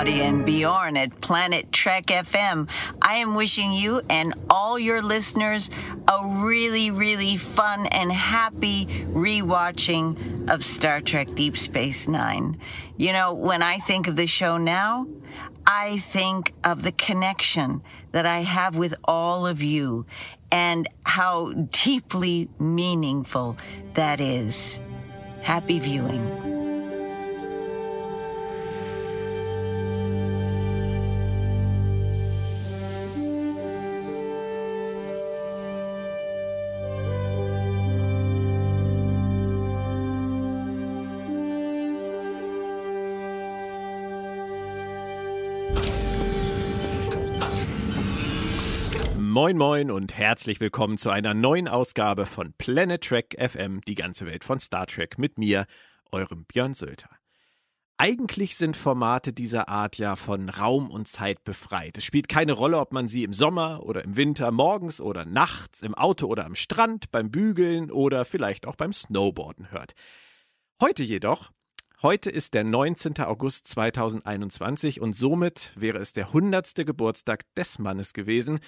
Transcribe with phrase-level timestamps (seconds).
[0.00, 2.70] Claudia and Bjorn at Planet Trek FM.
[3.02, 5.70] I am wishing you and all your listeners
[6.08, 12.58] a really, really fun and happy rewatching of Star Trek Deep Space Nine.
[12.96, 15.06] You know, when I think of the show now,
[15.72, 20.04] I think of the connection that I have with all of you
[20.50, 23.56] and how deeply meaningful
[23.94, 24.80] that is.
[25.42, 26.59] Happy viewing.
[49.30, 54.26] Moin Moin und herzlich willkommen zu einer neuen Ausgabe von Planet Trek FM, die ganze
[54.26, 55.66] Welt von Star Trek mit mir,
[56.10, 57.10] eurem Björn Sölter.
[57.96, 61.96] Eigentlich sind Formate dieser Art ja von Raum und Zeit befreit.
[61.96, 65.82] Es spielt keine Rolle, ob man sie im Sommer oder im Winter, morgens oder nachts,
[65.82, 69.92] im Auto oder am Strand, beim Bügeln oder vielleicht auch beim Snowboarden hört.
[70.80, 71.52] Heute jedoch
[72.02, 73.18] Heute ist der 19.
[73.20, 76.74] August 2021 und somit wäre es der 100.
[76.86, 78.58] Geburtstag des Mannes gewesen,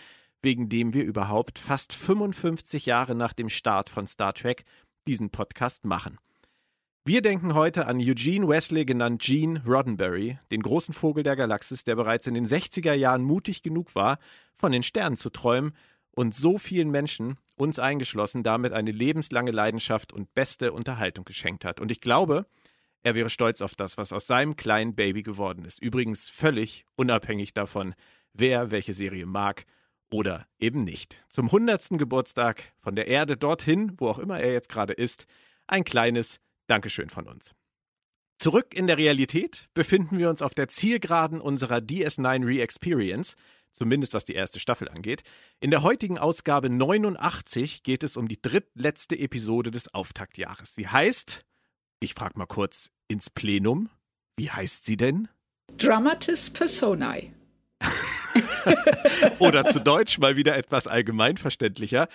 [0.42, 4.64] wegen dem wir überhaupt fast 55 Jahre nach dem Start von Star Trek
[5.06, 6.18] diesen Podcast machen.
[7.04, 11.96] Wir denken heute an Eugene Wesley, genannt Gene Roddenberry, den großen Vogel der Galaxis, der
[11.96, 14.18] bereits in den 60er Jahren mutig genug war,
[14.54, 15.72] von den Sternen zu träumen
[16.12, 21.80] und so vielen Menschen, uns eingeschlossen, damit eine lebenslange Leidenschaft und beste Unterhaltung geschenkt hat.
[21.80, 22.46] Und ich glaube,
[23.02, 25.82] er wäre stolz auf das, was aus seinem kleinen Baby geworden ist.
[25.82, 27.94] Übrigens völlig unabhängig davon,
[28.32, 29.66] wer welche Serie mag
[30.12, 31.24] oder eben nicht.
[31.28, 31.90] Zum 100.
[31.98, 35.26] Geburtstag von der Erde dorthin, wo auch immer er jetzt gerade ist,
[35.66, 37.52] ein kleines Dankeschön von uns.
[38.38, 43.36] Zurück in der Realität befinden wir uns auf der Zielgeraden unserer DS9 Re-Experience,
[43.70, 45.22] zumindest was die erste Staffel angeht.
[45.60, 50.74] In der heutigen Ausgabe 89 geht es um die drittletzte Episode des Auftaktjahres.
[50.74, 51.40] Sie heißt,
[52.00, 53.88] ich frage mal kurz ins Plenum,
[54.36, 55.28] wie heißt sie denn?
[55.76, 57.32] Dramatis Personae.
[59.38, 62.08] Oder zu Deutsch mal wieder etwas allgemeinverständlicher.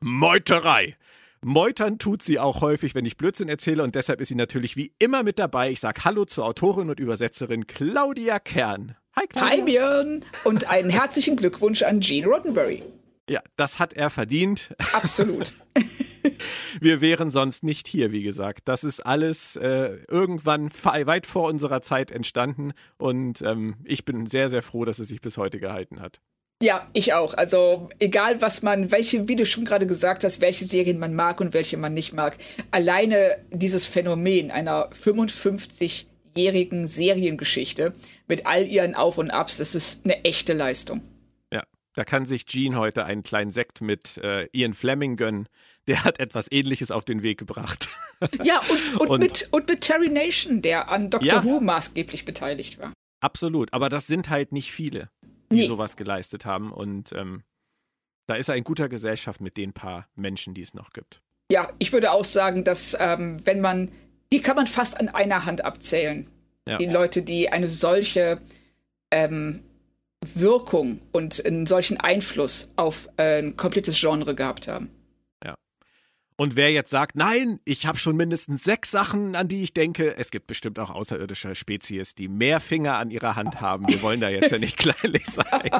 [0.00, 0.94] Meuterei.
[1.44, 4.92] Meutern tut sie auch häufig, wenn ich Blödsinn erzähle und deshalb ist sie natürlich wie
[4.98, 5.70] immer mit dabei.
[5.70, 8.94] Ich sage Hallo zur Autorin und Übersetzerin Claudia Kern.
[9.16, 9.50] Hi Claudia.
[9.50, 12.84] Hi Björn und einen herzlichen Glückwunsch an Gene Roddenberry.
[13.28, 14.74] Ja, das hat er verdient.
[14.92, 15.52] Absolut.
[16.80, 18.62] Wir wären sonst nicht hier, wie gesagt.
[18.66, 24.48] Das ist alles äh, irgendwann weit vor unserer Zeit entstanden und ähm, ich bin sehr,
[24.48, 26.20] sehr froh, dass es sich bis heute gehalten hat.
[26.62, 27.34] Ja, ich auch.
[27.34, 31.40] Also egal, was man, welche, wie du schon gerade gesagt hast, welche Serien man mag
[31.40, 32.38] und welche man nicht mag.
[32.70, 37.94] Alleine dieses Phänomen einer 55-jährigen Seriengeschichte
[38.28, 41.02] mit all ihren Auf und Abs, das ist eine echte Leistung.
[41.94, 45.46] Da kann sich Gene heute einen kleinen Sekt mit äh, Ian Fleming gönnen.
[45.88, 47.88] Der hat etwas Ähnliches auf den Weg gebracht.
[48.44, 52.24] Ja, und, und, und, mit, und mit Terry Nation, der an Doctor ja, Who maßgeblich
[52.24, 52.92] beteiligt war.
[53.18, 55.10] Absolut, aber das sind halt nicht viele,
[55.50, 55.66] die nee.
[55.66, 56.70] sowas geleistet haben.
[56.70, 57.42] Und ähm,
[58.26, 61.20] da ist er in guter Gesellschaft mit den paar Menschen, die es noch gibt.
[61.50, 63.90] Ja, ich würde auch sagen, dass ähm, wenn man,
[64.32, 66.30] die kann man fast an einer Hand abzählen.
[66.66, 66.78] Ja.
[66.78, 68.38] Die Leute, die eine solche
[69.10, 69.64] ähm,
[70.24, 74.90] Wirkung und einen solchen Einfluss auf ein komplettes Genre gehabt haben.
[76.42, 80.16] Und wer jetzt sagt, nein, ich habe schon mindestens sechs Sachen, an die ich denke,
[80.16, 83.86] es gibt bestimmt auch außerirdische Spezies, die mehr Finger an ihrer Hand haben.
[83.86, 85.70] Wir wollen da jetzt ja nicht kleinlich sein.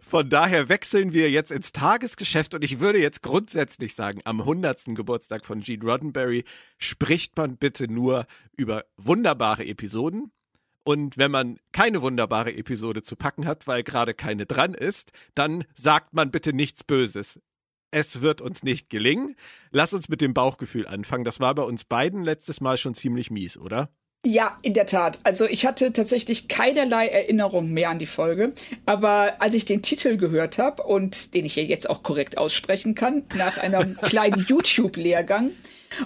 [0.00, 4.94] Von daher wechseln wir jetzt ins Tagesgeschäft und ich würde jetzt grundsätzlich sagen, am 100.
[4.94, 6.44] Geburtstag von Gene Roddenberry
[6.78, 10.30] spricht man bitte nur über wunderbare Episoden,
[10.86, 15.64] und wenn man keine wunderbare Episode zu packen hat, weil gerade keine dran ist, dann
[15.74, 17.40] sagt man bitte nichts Böses.
[17.94, 19.36] Es wird uns nicht gelingen.
[19.70, 21.22] Lass uns mit dem Bauchgefühl anfangen.
[21.22, 23.88] Das war bei uns beiden letztes Mal schon ziemlich mies, oder?
[24.26, 25.20] Ja, in der Tat.
[25.22, 28.52] Also ich hatte tatsächlich keinerlei Erinnerung mehr an die Folge.
[28.84, 32.96] Aber als ich den Titel gehört habe und den ich ja jetzt auch korrekt aussprechen
[32.96, 35.52] kann, nach einem kleinen YouTube-Lehrgang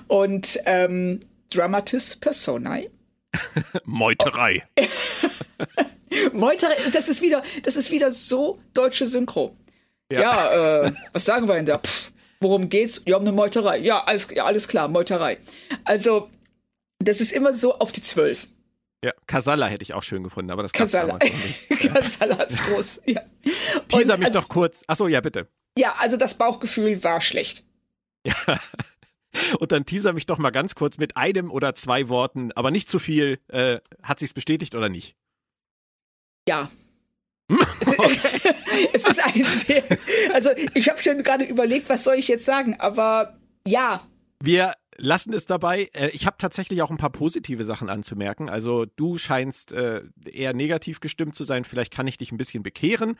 [0.08, 1.20] und ähm,
[1.50, 2.90] Dramatis Personae,
[3.87, 4.62] Meuterei.
[6.35, 9.56] Meuterei, das ist wieder, das ist wieder so deutsche Synchro.
[10.10, 11.78] Ja, ja äh, was sagen wir denn da?
[11.78, 13.02] Pff, worum geht's?
[13.06, 13.78] Ja, um eine Meuterei.
[13.78, 15.38] Ja, alles, ja, alles klar, Meuterei.
[15.84, 16.31] Also,
[16.99, 18.49] das ist immer so auf die Zwölf.
[19.05, 21.19] Ja, Casalla hätte ich auch schön gefunden, aber das Casalla.
[21.69, 23.22] Casalla ist groß, ja.
[23.88, 24.82] Teaser mich also, doch kurz.
[24.87, 25.49] Achso, ja, bitte.
[25.78, 27.64] Ja, also das Bauchgefühl war schlecht.
[28.26, 28.34] Ja.
[29.61, 32.88] Und dann teaser mich doch mal ganz kurz mit einem oder zwei Worten, aber nicht
[32.88, 33.40] zu viel.
[33.49, 35.14] Äh, hat sich's bestätigt oder nicht?
[36.49, 36.69] Ja.
[37.49, 37.93] Es,
[38.93, 39.83] es ist ein sehr.
[40.33, 44.03] Also, ich habe schon gerade überlegt, was soll ich jetzt sagen, aber ja.
[44.41, 45.89] Wir lassen es dabei.
[45.95, 48.49] Äh, ich habe tatsächlich auch ein paar positive Sachen anzumerken.
[48.49, 51.65] Also, du scheinst äh, eher negativ gestimmt zu sein.
[51.65, 53.19] Vielleicht kann ich dich ein bisschen bekehren.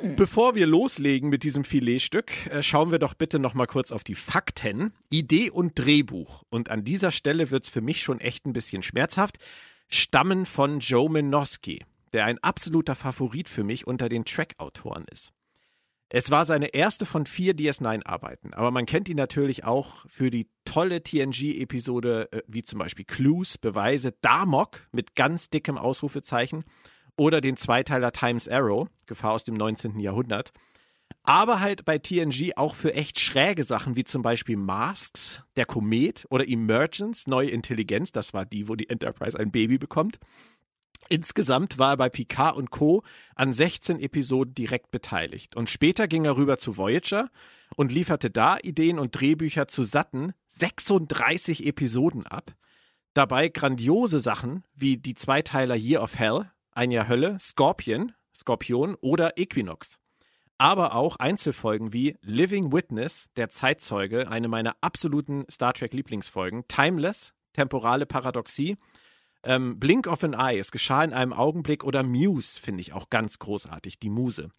[0.00, 0.16] Hm.
[0.16, 4.04] Bevor wir loslegen mit diesem Filetstück, äh, schauen wir doch bitte noch mal kurz auf
[4.04, 4.92] die Fakten.
[5.10, 6.44] Idee und Drehbuch.
[6.50, 9.38] Und an dieser Stelle wird's für mich schon echt ein bisschen schmerzhaft.
[9.88, 15.32] Stammen von Joe Minoski, der ein absoluter Favorit für mich unter den Track-Autoren ist.
[16.14, 20.46] Es war seine erste von vier DS9-Arbeiten, aber man kennt ihn natürlich auch für die
[20.66, 26.64] tolle TNG-Episode äh, wie zum Beispiel Clues, Beweise, Damok mit ganz dickem Ausrufezeichen
[27.16, 30.00] oder den Zweiteiler Times Arrow, Gefahr aus dem 19.
[30.00, 30.52] Jahrhundert.
[31.22, 36.26] Aber halt bei TNG auch für echt schräge Sachen wie zum Beispiel Masks, der Komet
[36.28, 40.18] oder Emergence, neue Intelligenz, das war die, wo die Enterprise ein Baby bekommt.
[41.08, 43.02] Insgesamt war er bei Picard und Co.
[43.34, 45.56] an 16 Episoden direkt beteiligt.
[45.56, 47.30] Und später ging er rüber zu Voyager
[47.76, 52.54] und lieferte da Ideen und Drehbücher zu satten 36 Episoden ab.
[53.14, 59.36] Dabei grandiose Sachen wie die Zweiteiler Year of Hell, ein Jahr Hölle, Scorpion, Skorpion oder
[59.36, 59.98] Equinox.
[60.56, 67.34] Aber auch Einzelfolgen wie Living Witness, der Zeitzeuge, eine meiner absoluten Star Trek Lieblingsfolgen, Timeless,
[67.52, 68.78] temporale Paradoxie,
[69.44, 73.10] ähm, Blink of an Eye, es geschah in einem Augenblick oder Muse finde ich auch
[73.10, 74.50] ganz großartig, die Muse.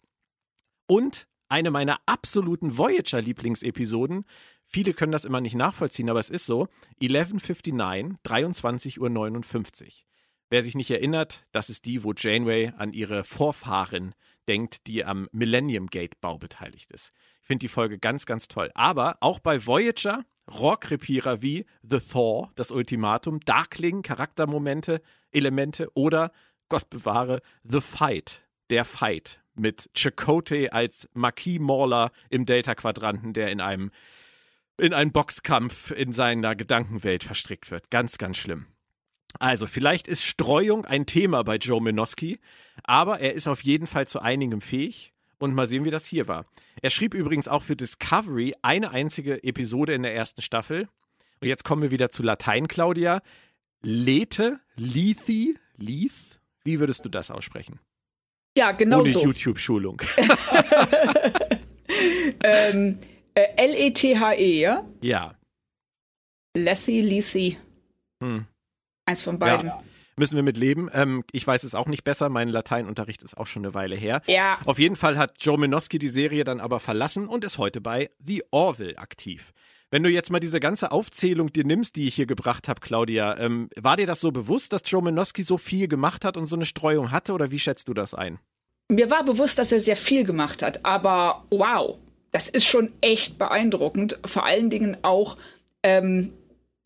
[0.86, 4.24] Und eine meiner absoluten Voyager-Lieblingsepisoden,
[4.64, 6.68] viele können das immer nicht nachvollziehen, aber es ist so,
[7.00, 7.74] 1159,
[8.24, 9.92] 23.59 Uhr.
[10.50, 14.14] Wer sich nicht erinnert, das ist die, wo Janeway an ihre Vorfahren
[14.46, 17.12] denkt, die am Millennium Gate Bau beteiligt ist.
[17.40, 18.70] Ich finde die Folge ganz, ganz toll.
[18.74, 25.00] Aber auch bei Voyager Rohrkrepierer wie The Thaw, das Ultimatum, Darkling, Charaktermomente,
[25.30, 26.32] Elemente oder,
[26.68, 33.60] Gott bewahre, The Fight, der Fight mit Chakotay als Marquis Mauler im Delta-Quadranten, der in
[33.60, 33.90] einem
[34.76, 37.90] in einen Boxkampf in seiner Gedankenwelt verstrickt wird.
[37.90, 38.66] Ganz, ganz schlimm.
[39.38, 42.40] Also, vielleicht ist Streuung ein Thema bei Joe Minoski,
[42.82, 45.13] aber er ist auf jeden Fall zu einigem fähig.
[45.44, 46.46] Und mal sehen, wie das hier war.
[46.80, 50.88] Er schrieb übrigens auch für Discovery eine einzige Episode in der ersten Staffel.
[51.42, 53.20] Und jetzt kommen wir wieder zu Latein, Claudia.
[53.82, 56.38] Lete, Lethi, Lies.
[56.64, 57.78] Wie würdest du das aussprechen?
[58.56, 59.22] Ja, genau Ohne so.
[59.22, 60.00] YouTube-Schulung.
[62.42, 62.98] ähm,
[63.34, 64.88] äh, L-E-T-H-E, -E, ja?
[65.02, 65.34] Ja.
[66.56, 67.58] Lethy, Lethy.
[68.22, 68.46] Hm.
[69.04, 69.66] Eins von beiden.
[69.66, 69.82] Ja.
[70.16, 70.88] Müssen wir mit leben.
[70.92, 72.28] Ähm, ich weiß es auch nicht besser.
[72.28, 74.22] Mein Lateinunterricht ist auch schon eine Weile her.
[74.26, 74.58] Ja.
[74.64, 78.10] Auf jeden Fall hat Joe Minoski die Serie dann aber verlassen und ist heute bei
[78.22, 79.52] The Orville aktiv.
[79.90, 83.38] Wenn du jetzt mal diese ganze Aufzählung dir nimmst, die ich hier gebracht habe, Claudia,
[83.38, 86.56] ähm, war dir das so bewusst, dass Joe Minoski so viel gemacht hat und so
[86.56, 88.38] eine Streuung hatte oder wie schätzt du das ein?
[88.88, 91.98] Mir war bewusst, dass er sehr viel gemacht hat, aber wow,
[92.32, 94.18] das ist schon echt beeindruckend.
[94.24, 95.36] Vor allen Dingen auch,
[95.82, 96.32] ähm,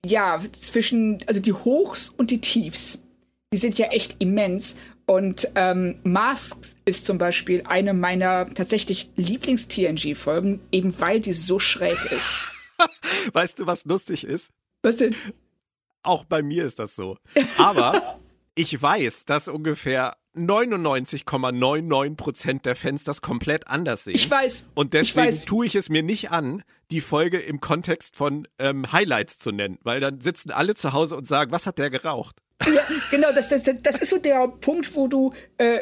[0.04, 2.98] ja, zwischen, also die Hochs und die Tiefs
[3.52, 4.76] die sind ja echt immens.
[5.06, 11.98] Und ähm, Masks ist zum Beispiel eine meiner tatsächlich Lieblings-TNG-Folgen, eben weil die so schräg
[12.12, 12.30] ist.
[13.32, 14.50] weißt du, was lustig ist?
[14.82, 15.14] Was denn?
[16.02, 17.16] Auch bei mir ist das so.
[17.58, 18.18] Aber
[18.54, 24.14] ich weiß, dass ungefähr 99,99 Prozent der Fans das komplett anders sehen.
[24.14, 24.66] Ich weiß.
[24.74, 25.44] Und deswegen ich weiß.
[25.46, 29.78] tue ich es mir nicht an, die Folge im Kontext von ähm, Highlights zu nennen,
[29.82, 32.36] weil dann sitzen alle zu Hause und sagen, was hat der geraucht?
[32.66, 35.80] Ja, genau, das, das, das ist so der Punkt, wo du, äh,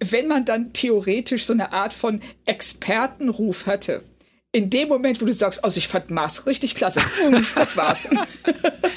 [0.00, 4.02] wenn man dann theoretisch so eine Art von Expertenruf hatte,
[4.52, 7.00] in dem Moment, wo du sagst, also ich fand Mars richtig klasse,
[7.54, 8.08] das war's.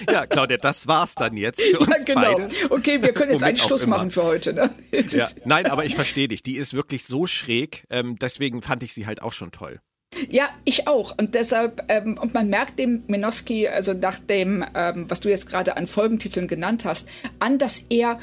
[0.09, 2.21] Ja, Claudia, das war's dann jetzt für uns ja, genau.
[2.21, 2.49] beide.
[2.69, 4.53] Okay, wir können jetzt einen Schluss machen für heute.
[4.53, 4.69] Ne?
[4.91, 6.41] Ja, nein, aber ich verstehe dich.
[6.41, 7.85] Die ist wirklich so schräg.
[7.89, 9.79] Ähm, deswegen fand ich sie halt auch schon toll.
[10.29, 11.17] Ja, ich auch.
[11.17, 15.47] Und deshalb, ähm, und man merkt dem Minoski, also nach dem, ähm, was du jetzt
[15.47, 17.07] gerade an Folgentiteln genannt hast,
[17.39, 18.19] an, dass er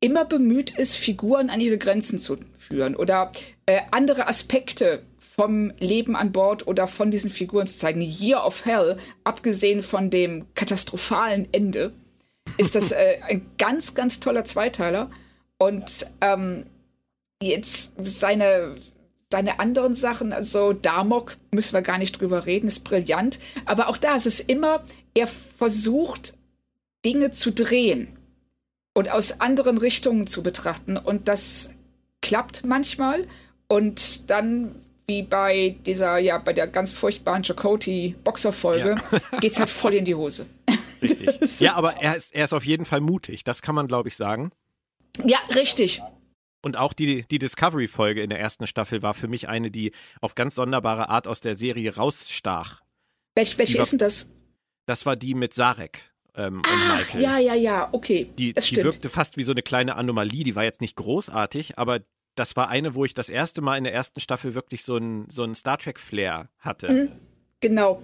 [0.00, 3.32] immer bemüht ist, Figuren an ihre Grenzen zu führen oder
[3.66, 8.00] äh, andere Aspekte vom Leben an Bord oder von diesen Figuren zu zeigen.
[8.00, 11.92] Year of Hell, abgesehen von dem katastrophalen Ende,
[12.56, 15.10] ist das äh, ein ganz, ganz toller Zweiteiler.
[15.58, 16.66] Und ähm,
[17.42, 18.76] jetzt seine
[19.30, 23.38] seine anderen Sachen, also Damok, müssen wir gar nicht drüber reden, ist brillant.
[23.66, 24.82] Aber auch da ist es immer,
[25.14, 26.34] er versucht,
[27.04, 28.14] Dinge zu drehen.
[28.94, 30.96] und aus anderen Richtungen zu betrachten.
[30.96, 31.74] Und das
[32.20, 33.28] klappt manchmal.
[33.68, 34.74] Und dann,
[35.06, 39.38] wie bei dieser, ja, bei der ganz furchtbaren Chakoti-Boxer-Folge, ja.
[39.42, 40.46] es halt voll in die Hose.
[41.00, 41.60] Richtig.
[41.60, 43.44] ja, aber er ist, er ist auf jeden Fall mutig.
[43.44, 44.50] Das kann man, glaube ich, sagen.
[45.24, 46.02] Ja, richtig.
[46.60, 50.34] Und auch die, die Discovery-Folge in der ersten Staffel war für mich eine, die auf
[50.34, 52.82] ganz sonderbare Art aus der Serie rausstach.
[53.34, 54.32] Welch, welche war, ist denn das?
[54.86, 56.12] Das war die mit Sarek.
[56.34, 57.22] Ähm, Ach, und Michael.
[57.22, 58.28] Ja, ja, ja, okay.
[58.38, 60.42] Die, die wirkte fast wie so eine kleine Anomalie.
[60.42, 62.00] Die war jetzt nicht großartig, aber
[62.34, 65.26] das war eine, wo ich das erste Mal in der ersten Staffel wirklich so ein,
[65.30, 66.90] so ein Star Trek-Flair hatte.
[66.90, 67.12] Mhm,
[67.60, 68.02] genau.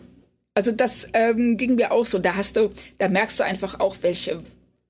[0.55, 2.21] Also das ähm, ging mir auch so.
[2.21, 4.43] Da hast du, da merkst du einfach auch, welche,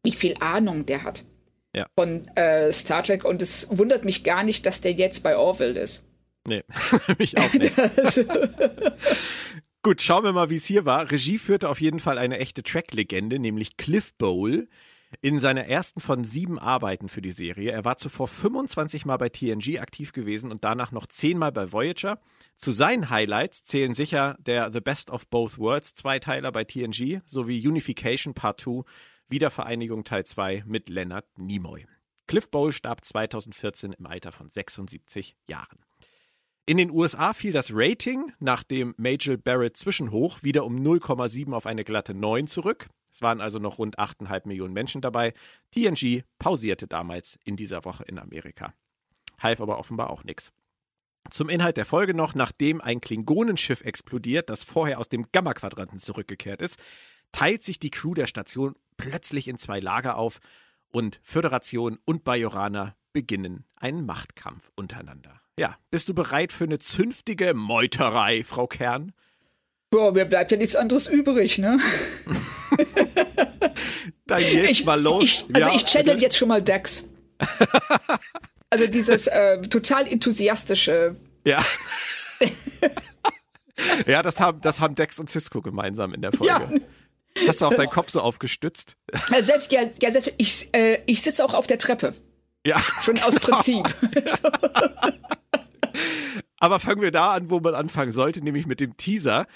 [0.02, 1.24] wie viel Ahnung der hat
[1.74, 1.86] ja.
[1.94, 3.24] von äh, Star Trek.
[3.24, 6.04] Und es wundert mich gar nicht, dass der jetzt bei Orville ist.
[6.46, 6.62] Nee,
[7.18, 7.74] mich auch nicht.
[9.82, 11.10] Gut, schauen wir mal, wie es hier war.
[11.10, 14.68] Regie führte auf jeden Fall eine echte Track-Legende, nämlich Cliff Bowl.
[15.20, 17.70] In seiner ersten von sieben Arbeiten für die Serie.
[17.70, 21.70] Er war zuvor 25 Mal bei TNG aktiv gewesen und danach noch 10 Mal bei
[21.70, 22.18] Voyager.
[22.56, 27.66] Zu seinen Highlights zählen sicher der The Best of Both Worlds Zweiteiler bei TNG sowie
[27.66, 28.82] Unification Part 2
[29.28, 31.86] Wiedervereinigung Teil 2 mit Leonard Nimoy.
[32.26, 35.78] Cliff Bowl starb 2014 im Alter von 76 Jahren.
[36.66, 41.66] In den USA fiel das Rating nach dem Major Barrett Zwischenhoch wieder um 0,7 auf
[41.66, 42.88] eine glatte 9 zurück.
[43.12, 45.34] Es waren also noch rund 8,5 Millionen Menschen dabei.
[45.72, 48.72] TNG pausierte damals in dieser Woche in Amerika.
[49.38, 50.52] Half aber offenbar auch nichts.
[51.30, 56.60] Zum Inhalt der Folge noch, nachdem ein Klingonenschiff explodiert, das vorher aus dem Gamma-Quadranten zurückgekehrt
[56.60, 56.78] ist,
[57.34, 60.38] teilt sich die Crew der Station plötzlich in zwei Lager auf
[60.92, 65.40] und Föderation und Bajoraner beginnen einen Machtkampf untereinander.
[65.58, 69.12] Ja, bist du bereit für eine zünftige Meuterei, Frau Kern?
[69.90, 71.80] Boah, mir bleibt ja nichts anderes übrig, ne?
[74.26, 75.22] Dann jetzt ich, mal los.
[75.22, 77.08] Ich, also ja, ich channel jetzt schon mal Dex.
[78.70, 81.16] also dieses äh, total enthusiastische.
[81.44, 81.64] Ja.
[84.06, 86.52] ja, das haben, das haben Dex und Cisco gemeinsam in der Folge.
[86.52, 86.70] Ja.
[87.46, 88.96] Hast du auch deinen Kopf so aufgestützt?
[89.30, 92.14] Ja, selbst, ja, ja selbst, ich, äh, ich sitze auch auf der Treppe.
[92.66, 92.78] Ja.
[92.78, 93.84] Schon aus Prinzip.
[96.58, 99.46] Aber fangen wir da an, wo man anfangen sollte, nämlich mit dem Teaser.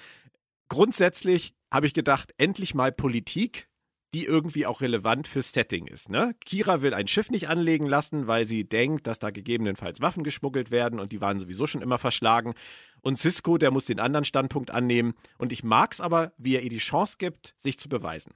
[0.69, 3.69] Grundsätzlich habe ich gedacht, endlich mal Politik,
[4.15, 6.09] die irgendwie auch relevant fürs Setting ist.
[6.09, 6.35] Ne?
[6.45, 10.71] Kira will ein Schiff nicht anlegen lassen, weil sie denkt, dass da gegebenenfalls Waffen geschmuggelt
[10.71, 12.55] werden und die waren sowieso schon immer verschlagen.
[13.03, 15.15] Und Cisco, der muss den anderen Standpunkt annehmen.
[15.37, 18.33] Und ich mag es aber, wie er ihr die Chance gibt, sich zu beweisen.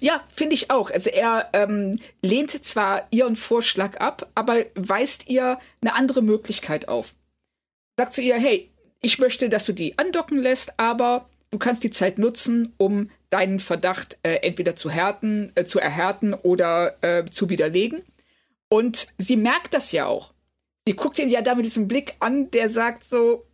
[0.00, 0.90] Ja, finde ich auch.
[0.90, 7.14] Also er ähm, lehnt zwar ihren Vorschlag ab, aber weist ihr eine andere Möglichkeit auf.
[7.96, 11.90] Sagt zu ihr, hey, ich möchte, dass du die andocken lässt, aber du kannst die
[11.90, 17.48] Zeit nutzen, um deinen Verdacht äh, entweder zu härten, äh, zu erhärten oder äh, zu
[17.48, 18.02] widerlegen.
[18.68, 20.32] Und sie merkt das ja auch.
[20.86, 23.46] Sie guckt ihn ja da mit diesem Blick an, der sagt so,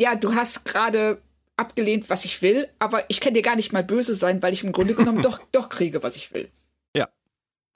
[0.00, 1.20] ja, du hast gerade
[1.56, 4.64] abgelehnt, was ich will, aber ich kann dir gar nicht mal böse sein, weil ich
[4.64, 6.48] im Grunde genommen doch, doch kriege, was ich will.
[6.94, 7.08] Ja.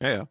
[0.00, 0.28] Ja, ja.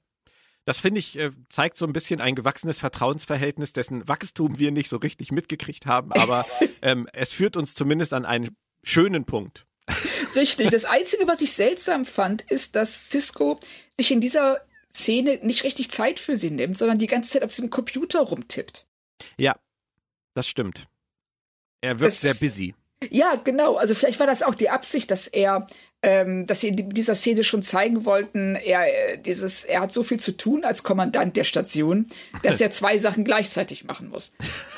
[0.65, 4.89] Das finde ich, äh, zeigt so ein bisschen ein gewachsenes Vertrauensverhältnis, dessen Wachstum wir nicht
[4.89, 6.45] so richtig mitgekriegt haben, aber
[6.81, 9.65] ähm, es führt uns zumindest an einen schönen Punkt.
[10.35, 10.69] Richtig.
[10.69, 13.59] Das Einzige, was ich seltsam fand, ist, dass Cisco
[13.91, 14.61] sich in dieser
[14.91, 18.85] Szene nicht richtig Zeit für sie nimmt, sondern die ganze Zeit auf diesem Computer rumtippt.
[19.37, 19.55] Ja,
[20.33, 20.85] das stimmt.
[21.81, 22.75] Er wirkt das, sehr busy.
[23.09, 23.75] Ja, genau.
[23.75, 25.67] Also vielleicht war das auch die Absicht, dass er,
[26.03, 30.03] ähm, dass sie in dieser Szene schon zeigen wollten, er, äh, dieses, er hat so
[30.03, 32.07] viel zu tun als Kommandant der Station,
[32.43, 34.33] dass er zwei Sachen gleichzeitig machen muss.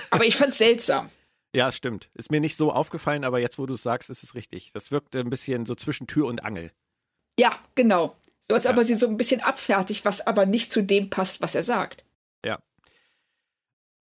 [0.10, 1.10] Aber ich fand's seltsam.
[1.56, 2.10] Ja, stimmt.
[2.16, 4.72] Ist mir nicht so aufgefallen, aber jetzt, wo du es sagst, ist es richtig.
[4.74, 6.72] Das wirkt ein bisschen so zwischen Tür und Angel.
[7.40, 8.16] Ja, genau.
[8.40, 8.72] So als ja.
[8.72, 12.06] aber sie so ein bisschen abfertigt, was aber nicht zu dem passt, was er sagt.
[12.44, 12.60] Ja.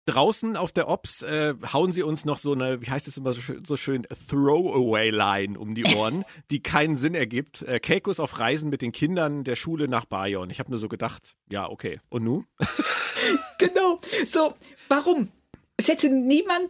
[0.06, 3.34] Draußen auf der Ops äh, hauen sie uns noch so eine, wie heißt es immer
[3.34, 7.62] so schön, so schön Throwaway-Line um die Ohren, die keinen Sinn ergibt.
[7.64, 10.50] Äh, Keiko ist auf Reisen mit den Kindern der Schule nach Bayon.
[10.50, 12.00] Ich habe nur so gedacht, ja, okay.
[12.10, 12.46] Und nu?
[13.60, 14.00] genau.
[14.26, 14.56] So,
[14.88, 15.32] warum?
[15.78, 16.70] Es hätte niemand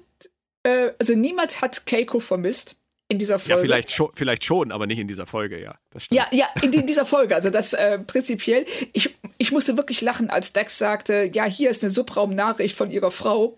[0.64, 2.76] äh, also niemand hat Keiko vermisst
[3.12, 3.56] in dieser Folge.
[3.56, 5.76] Ja, vielleicht schon, vielleicht schon, aber nicht in dieser Folge, ja.
[6.12, 7.36] ja, ja, in, in, dieser Folge.
[7.36, 8.66] Also das äh, prinzipiell.
[8.94, 13.12] Ich, ich musste wirklich lachen, als Dex sagte, ja, hier ist eine Subraumnachricht von ihrer
[13.12, 13.58] Frau.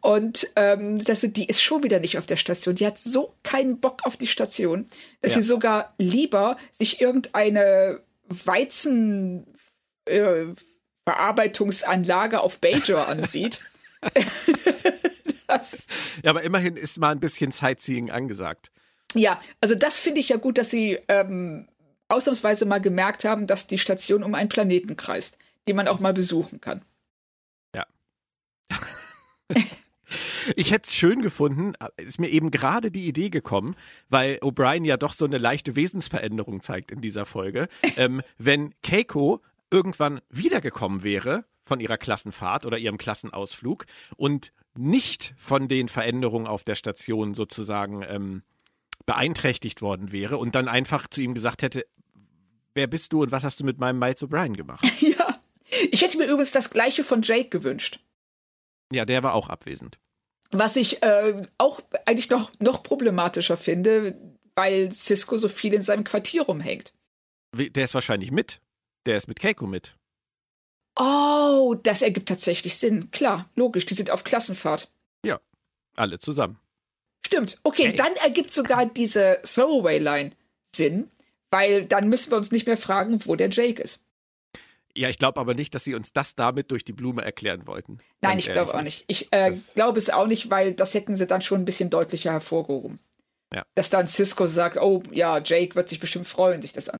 [0.00, 2.76] Und ähm, das, die ist schon wieder nicht auf der Station.
[2.76, 4.86] Die hat so keinen Bock auf die Station,
[5.20, 5.40] dass ja.
[5.40, 9.46] sie sogar lieber sich irgendeine Weizen
[10.04, 10.44] äh,
[12.40, 13.60] auf Bajor ansieht.
[15.58, 15.86] das.
[16.22, 18.70] Ja, aber immerhin ist mal ein bisschen Sightseeing angesagt.
[19.14, 21.68] Ja, also das finde ich ja gut, dass sie ähm,
[22.08, 25.38] ausnahmsweise mal gemerkt haben, dass die Station um einen Planeten kreist.
[25.68, 26.82] die man auch mal besuchen kann.
[27.74, 27.86] Ja.
[30.56, 33.76] Ich hätte es schön gefunden, ist mir eben gerade die Idee gekommen,
[34.08, 37.68] weil O'Brien ja doch so eine leichte Wesensveränderung zeigt in dieser Folge.
[37.96, 39.40] ähm, wenn Keiko
[39.70, 46.64] irgendwann wiedergekommen wäre von ihrer Klassenfahrt oder ihrem Klassenausflug und nicht von den Veränderungen auf
[46.64, 48.42] der Station sozusagen ähm,
[49.06, 51.86] beeinträchtigt worden wäre und dann einfach zu ihm gesagt hätte,
[52.74, 54.84] wer bist du und was hast du mit meinem Miles O'Brien gemacht?
[55.00, 55.36] Ja.
[55.90, 57.98] Ich hätte mir übrigens das gleiche von Jake gewünscht.
[58.92, 59.98] Ja, der war auch abwesend.
[60.50, 64.18] Was ich äh, auch eigentlich noch, noch problematischer finde,
[64.54, 66.92] weil Cisco so viel in seinem Quartier rumhängt.
[67.56, 68.60] Der ist wahrscheinlich mit.
[69.06, 69.96] Der ist mit Keiko mit.
[70.96, 73.10] Oh, das ergibt tatsächlich Sinn.
[73.10, 74.90] Klar, logisch, die sind auf Klassenfahrt.
[75.24, 75.40] Ja,
[75.96, 76.58] alle zusammen.
[77.24, 77.58] Stimmt.
[77.62, 77.96] Okay, hey.
[77.96, 80.32] dann ergibt sogar diese Throwaway-Line
[80.64, 81.08] Sinn,
[81.50, 84.02] weil dann müssen wir uns nicht mehr fragen, wo der Jake ist.
[84.94, 87.98] Ja, ich glaube aber nicht, dass sie uns das damit durch die Blume erklären wollten.
[88.20, 89.04] Nein, ich glaube auch nicht.
[89.06, 92.32] Ich äh, glaube es auch nicht, weil das hätten sie dann schon ein bisschen deutlicher
[92.32, 93.00] hervorgehoben.
[93.54, 93.64] Ja.
[93.74, 96.98] Dass dann Cisco sagt, oh ja, Jake wird sich bestimmt freuen, sich das an.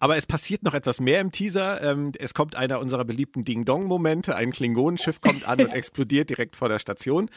[0.00, 1.80] Aber es passiert noch etwas mehr im Teaser.
[1.82, 4.34] Ähm, es kommt einer unserer beliebten Ding-Dong-Momente.
[4.34, 7.30] Ein Klingonenschiff kommt an und explodiert direkt vor der Station.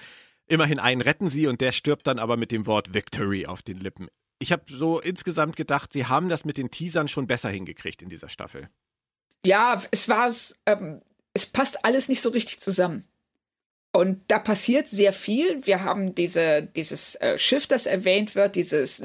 [0.47, 3.77] Immerhin einen retten sie und der stirbt dann aber mit dem Wort Victory auf den
[3.77, 4.07] Lippen
[4.43, 8.09] ich habe so insgesamt gedacht, sie haben das mit den Teasern schon besser hingekriegt in
[8.09, 8.69] dieser Staffel.
[9.45, 10.31] Ja, es war,
[10.65, 11.01] ähm,
[11.33, 13.05] es passt alles nicht so richtig zusammen.
[13.93, 15.65] Und da passiert sehr viel.
[15.65, 19.03] Wir haben diese, dieses äh, Schiff, das erwähnt wird, dieses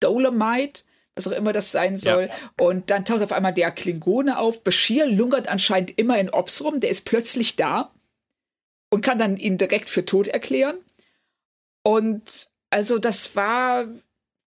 [0.00, 0.82] Dolomite,
[1.18, 2.30] was auch immer das sein soll.
[2.30, 2.64] Ja.
[2.64, 4.64] Und dann taucht auf einmal der Klingone auf.
[4.64, 6.80] Bashir lungert anscheinend immer in Ops rum.
[6.80, 7.92] Der ist plötzlich da
[8.90, 10.78] und kann dann ihn direkt für tot erklären.
[11.82, 13.86] Und also das war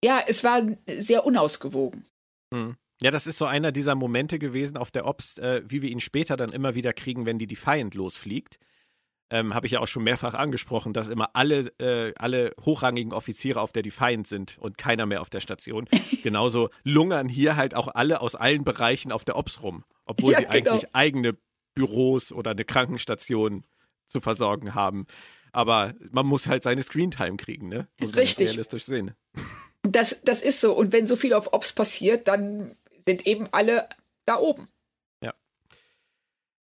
[0.03, 2.05] ja, es war sehr unausgewogen.
[2.53, 2.75] Hm.
[3.01, 5.99] Ja, das ist so einer dieser Momente gewesen auf der Ops, äh, wie wir ihn
[5.99, 8.59] später dann immer wieder kriegen, wenn die Defiant losfliegt.
[9.31, 13.61] Ähm, Habe ich ja auch schon mehrfach angesprochen, dass immer alle, äh, alle hochrangigen Offiziere
[13.61, 15.87] auf der Defiant sind und keiner mehr auf der Station.
[16.23, 20.39] Genauso lungern hier halt auch alle aus allen Bereichen auf der Ops rum, obwohl ja,
[20.39, 20.71] sie genau.
[20.71, 21.37] eigentlich eigene
[21.73, 23.65] Büros oder eine Krankenstation
[24.05, 25.07] zu versorgen haben.
[25.53, 27.87] Aber man muss halt seine Screentime kriegen, ne?
[27.99, 28.47] Muss Richtig.
[28.47, 29.15] realistisch sehen.
[29.83, 30.73] Das, das ist so.
[30.73, 33.87] Und wenn so viel auf Ops passiert, dann sind eben alle
[34.25, 34.67] da oben.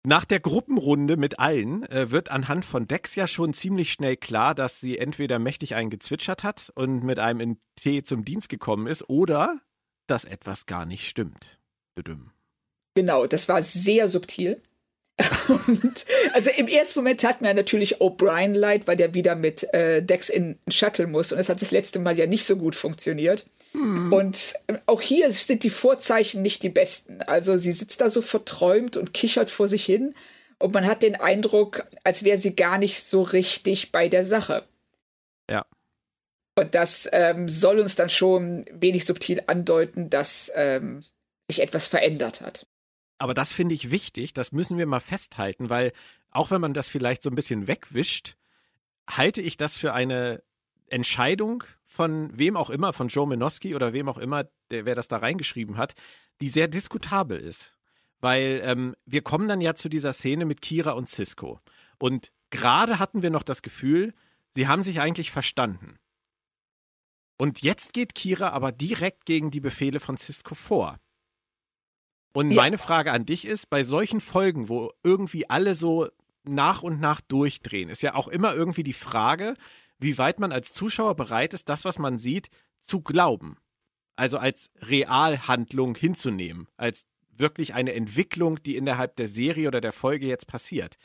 [0.04, 4.54] Nach der Gruppenrunde mit allen äh, wird anhand von Dex ja schon ziemlich schnell klar,
[4.54, 8.88] dass sie entweder mächtig einen gezwitschert hat und mit einem in Tee zum Dienst gekommen
[8.88, 9.60] ist oder
[10.08, 11.60] dass etwas gar nicht stimmt.
[11.94, 12.32] Bedüm.
[12.94, 14.60] Genau, das war sehr subtil.
[15.66, 20.02] Und, also im ersten Moment hat mir natürlich O'Brien leid, weil der wieder mit äh,
[20.02, 21.32] Dex in Shuttle muss.
[21.32, 23.46] Und es hat das letzte Mal ja nicht so gut funktioniert.
[23.72, 24.12] Hm.
[24.12, 27.22] Und äh, auch hier sind die Vorzeichen nicht die besten.
[27.22, 30.14] Also sie sitzt da so verträumt und kichert vor sich hin.
[30.58, 34.64] Und man hat den Eindruck, als wäre sie gar nicht so richtig bei der Sache.
[35.50, 35.66] Ja.
[36.56, 41.00] Und das ähm, soll uns dann schon wenig subtil andeuten, dass ähm,
[41.48, 42.66] sich etwas verändert hat.
[43.18, 45.92] Aber das finde ich wichtig, das müssen wir mal festhalten, weil
[46.30, 48.36] auch wenn man das vielleicht so ein bisschen wegwischt,
[49.08, 50.42] halte ich das für eine
[50.88, 55.08] Entscheidung von wem auch immer, von Joe Minoski oder wem auch immer, der, wer das
[55.08, 55.92] da reingeschrieben hat,
[56.40, 57.76] die sehr diskutabel ist.
[58.20, 61.60] Weil ähm, wir kommen dann ja zu dieser Szene mit Kira und Cisco.
[61.98, 64.14] Und gerade hatten wir noch das Gefühl,
[64.52, 65.98] sie haben sich eigentlich verstanden.
[67.36, 70.98] Und jetzt geht Kira aber direkt gegen die Befehle von Cisco vor.
[72.32, 72.62] Und ja.
[72.62, 76.08] meine Frage an dich ist, bei solchen Folgen, wo irgendwie alle so
[76.44, 79.56] nach und nach durchdrehen, ist ja auch immer irgendwie die Frage,
[80.02, 83.56] wie weit man als Zuschauer bereit ist, das, was man sieht, zu glauben.
[84.16, 90.26] Also als Realhandlung hinzunehmen, als wirklich eine Entwicklung, die innerhalb der Serie oder der Folge
[90.26, 90.96] jetzt passiert.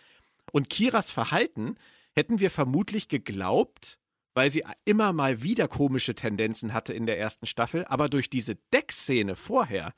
[0.52, 1.78] Und Kiras Verhalten
[2.14, 4.00] hätten wir vermutlich geglaubt,
[4.34, 8.56] weil sie immer mal wieder komische Tendenzen hatte in der ersten Staffel, aber durch diese
[8.74, 9.94] Deckszene vorher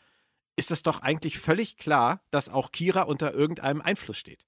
[0.56, 4.46] ist es doch eigentlich völlig klar, dass auch Kira unter irgendeinem Einfluss steht.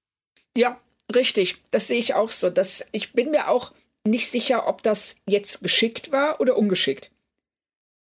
[0.56, 0.80] Ja,
[1.16, 1.58] richtig.
[1.72, 2.50] Das sehe ich auch so.
[2.50, 3.74] Das, ich bin mir auch
[4.06, 7.12] nicht sicher, ob das jetzt geschickt war oder ungeschickt.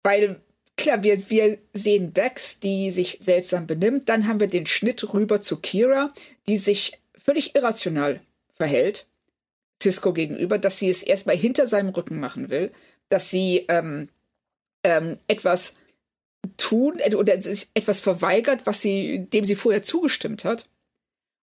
[0.04, 0.42] Weil,
[0.78, 4.10] klar, wir, wir sehen Dex, die sich seltsam benimmt.
[4.10, 6.14] Dann haben wir den Schnitt rüber zu Kira,
[6.48, 8.22] die sich völlig irrational
[8.56, 9.08] verhält.
[9.82, 12.72] Cisco gegenüber, dass sie es erstmal hinter seinem Rücken machen will,
[13.10, 14.10] dass sie ähm,
[14.84, 15.76] ähm, etwas
[16.58, 20.68] tun äh, oder sich etwas verweigert, was sie, dem sie vorher zugestimmt hat.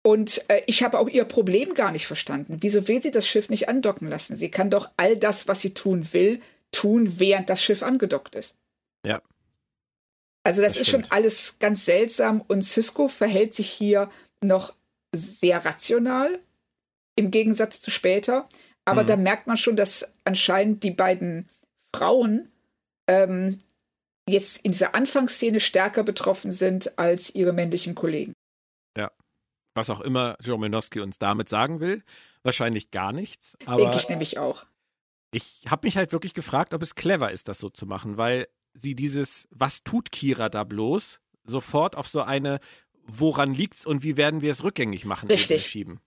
[0.03, 2.59] Und äh, ich habe auch ihr Problem gar nicht verstanden.
[2.61, 4.37] Wieso will sie das Schiff nicht andocken lassen?
[4.37, 8.57] Sie kann doch all das, was sie tun will, tun, während das Schiff angedockt ist.
[9.05, 9.21] Ja.
[10.45, 14.75] Also das, das ist schon alles ganz seltsam und Cisco verhält sich hier noch
[15.15, 16.39] sehr rational
[17.17, 18.49] im Gegensatz zu später.
[18.85, 19.07] Aber mhm.
[19.09, 21.49] da merkt man schon, dass anscheinend die beiden
[21.95, 22.51] Frauen
[23.09, 23.61] ähm,
[24.29, 28.33] jetzt in dieser Anfangsszene stärker betroffen sind als ihre männlichen Kollegen.
[29.79, 32.03] Was auch immer Joe Minowski uns damit sagen will.
[32.43, 33.57] Wahrscheinlich gar nichts.
[33.65, 34.67] Denke ich nämlich auch.
[35.31, 38.49] Ich habe mich halt wirklich gefragt, ob es clever ist, das so zu machen, weil
[38.75, 42.59] sie dieses, was tut Kira da bloß, sofort auf so eine,
[43.05, 45.69] woran liegt's und wie werden wir es rückgängig machen, Richtig.
[45.69, 46.01] schieben.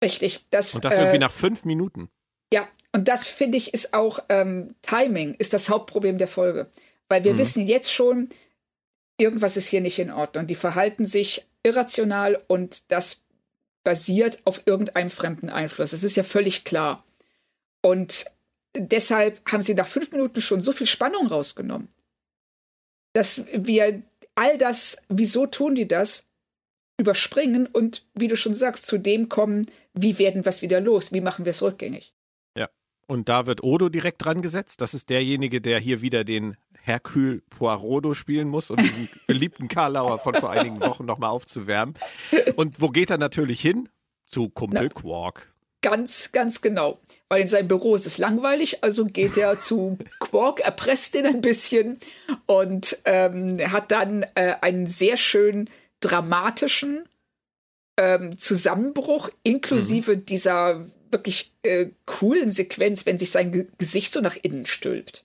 [0.00, 0.46] Richtig.
[0.50, 2.10] Das, und das irgendwie äh, nach fünf Minuten.
[2.52, 6.70] Ja, und das finde ich ist auch ähm, Timing, ist das Hauptproblem der Folge.
[7.08, 7.38] Weil wir mhm.
[7.38, 8.28] wissen jetzt schon,
[9.16, 10.46] irgendwas ist hier nicht in Ordnung.
[10.46, 13.22] Die verhalten sich irrational und das
[13.82, 15.90] basiert auf irgendeinem fremden Einfluss.
[15.90, 17.04] Das ist ja völlig klar.
[17.82, 18.26] Und
[18.76, 21.88] deshalb haben sie nach fünf Minuten schon so viel Spannung rausgenommen,
[23.12, 24.02] dass wir
[24.34, 26.28] all das, wieso tun die das,
[26.96, 31.12] überspringen und, wie du schon sagst, zu dem kommen, wie werden wir es wieder los,
[31.12, 32.14] wie machen wir es rückgängig.
[32.56, 32.68] Ja,
[33.06, 34.80] und da wird Odo direkt dran gesetzt.
[34.80, 40.18] Das ist derjenige, der hier wieder den Hercule Poirodo spielen muss, um diesen beliebten Karlauer
[40.18, 41.94] von vor einigen Wochen nochmal aufzuwärmen.
[42.56, 43.88] Und wo geht er natürlich hin?
[44.26, 45.52] Zu Kumpel Na, Quark.
[45.80, 46.98] Ganz, ganz genau.
[47.28, 51.40] Weil in seinem Büro ist es langweilig, also geht er zu Quark, erpresst ihn ein
[51.40, 51.98] bisschen
[52.46, 55.70] und ähm, hat dann äh, einen sehr schönen
[56.00, 57.08] dramatischen
[57.98, 60.26] ähm, Zusammenbruch, inklusive mhm.
[60.26, 65.24] dieser wirklich äh, coolen Sequenz, wenn sich sein Ge Gesicht so nach innen stülpt.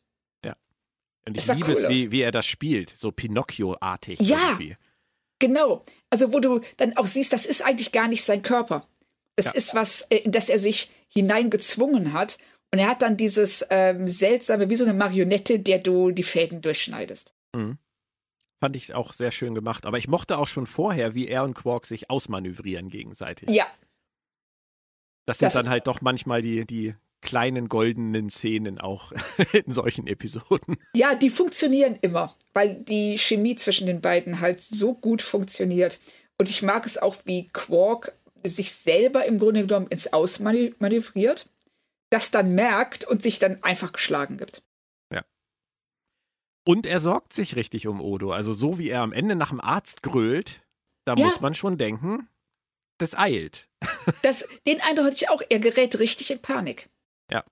[1.30, 4.20] Und ich liebe cool es, wie, wie er das spielt, so Pinocchio-artig.
[4.20, 4.52] Ja.
[4.52, 4.78] Irgendwie.
[5.40, 5.84] Genau.
[6.10, 8.86] Also, wo du dann auch siehst, das ist eigentlich gar nicht sein Körper.
[9.36, 9.52] Das ja.
[9.54, 12.38] ist was, äh, in das er sich hineingezwungen hat.
[12.72, 16.62] Und er hat dann dieses ähm, seltsame, wie so eine Marionette, der du die Fäden
[16.62, 17.34] durchschneidest.
[17.56, 17.78] Mhm.
[18.62, 19.86] Fand ich auch sehr schön gemacht.
[19.86, 23.50] Aber ich mochte auch schon vorher, wie er und Quark sich ausmanövrieren gegenseitig.
[23.50, 23.66] Ja.
[25.26, 29.12] Das sind das dann halt doch manchmal die, die kleinen goldenen Szenen auch
[29.54, 30.78] in solchen Episoden.
[30.94, 36.00] Ja, die funktionieren immer, weil die Chemie zwischen den beiden halt so gut funktioniert.
[36.38, 41.48] Und ich mag es auch, wie Quark sich selber im Grunde genommen ins Ausmanövriert,
[42.10, 44.62] das dann merkt und sich dann einfach geschlagen gibt.
[46.70, 48.32] Und er sorgt sich richtig um Odo.
[48.32, 50.62] Also so wie er am Ende nach dem Arzt grölt,
[51.04, 51.26] da ja.
[51.26, 52.30] muss man schon denken,
[53.00, 53.68] das eilt.
[54.22, 56.90] Das, den Eindruck hatte ich auch, er gerät richtig in Panik.
[57.32, 57.44] Ja.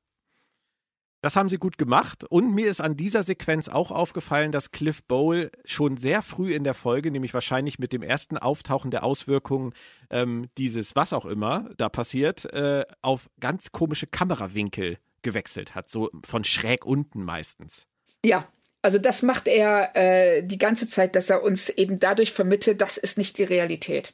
[1.21, 2.23] Das haben sie gut gemacht.
[2.29, 6.63] Und mir ist an dieser Sequenz auch aufgefallen, dass Cliff Bowl schon sehr früh in
[6.63, 9.73] der Folge, nämlich wahrscheinlich mit dem ersten Auftauchen der Auswirkungen
[10.09, 15.89] ähm, dieses, was auch immer da passiert, äh, auf ganz komische Kamerawinkel gewechselt hat.
[15.89, 17.87] So von schräg unten meistens.
[18.23, 18.47] Ja,
[18.83, 22.97] also das macht er äh, die ganze Zeit, dass er uns eben dadurch vermittelt, das
[22.97, 24.13] ist nicht die Realität.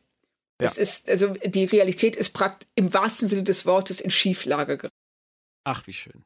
[0.59, 0.67] Ja.
[0.67, 5.02] Es ist, also die Realität ist praktisch im wahrsten Sinne des Wortes in Schieflage geraten.
[5.63, 6.25] Ach, wie schön.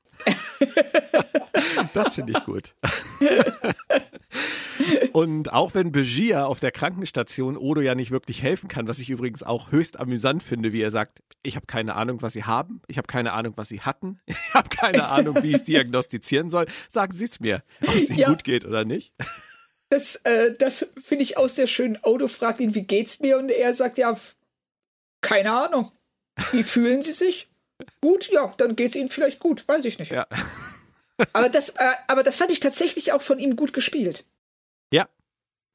[1.93, 2.73] das finde ich gut.
[5.13, 9.09] Und auch wenn Begia auf der Krankenstation Odo ja nicht wirklich helfen kann, was ich
[9.09, 12.81] übrigens auch höchst amüsant finde, wie er sagt, ich habe keine Ahnung, was sie haben,
[12.87, 16.49] ich habe keine Ahnung, was sie hatten, ich habe keine Ahnung, wie ich es diagnostizieren
[16.49, 18.29] soll, sagen Sie es mir, ob es Ihnen ja.
[18.29, 19.13] gut geht oder nicht.
[19.89, 21.97] Das, äh, das finde ich auch sehr schön.
[22.03, 23.37] Odo fragt ihn, wie geht's mir?
[23.37, 24.17] Und er sagt, ja,
[25.21, 25.89] keine Ahnung.
[26.51, 27.47] Wie fühlen Sie sich?
[28.01, 30.11] Gut, ja, dann geht's Ihnen vielleicht gut, weiß ich nicht.
[30.11, 30.27] Ja.
[31.33, 34.25] aber, das, äh, aber das fand ich tatsächlich auch von ihm gut gespielt.
[34.91, 35.07] Ja,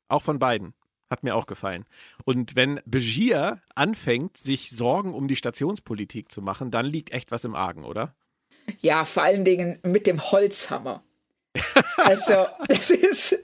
[0.09, 0.75] auch von beiden.
[1.11, 1.85] Hat mir auch gefallen.
[2.25, 7.45] Und wenn Begier anfängt, sich Sorgen um die Stationspolitik zu machen, dann liegt echt was
[7.45, 8.15] im Argen, oder?
[8.81, 11.05] Ja, vor allen Dingen mit dem Holzhammer.
[11.99, 13.39] also, das ist,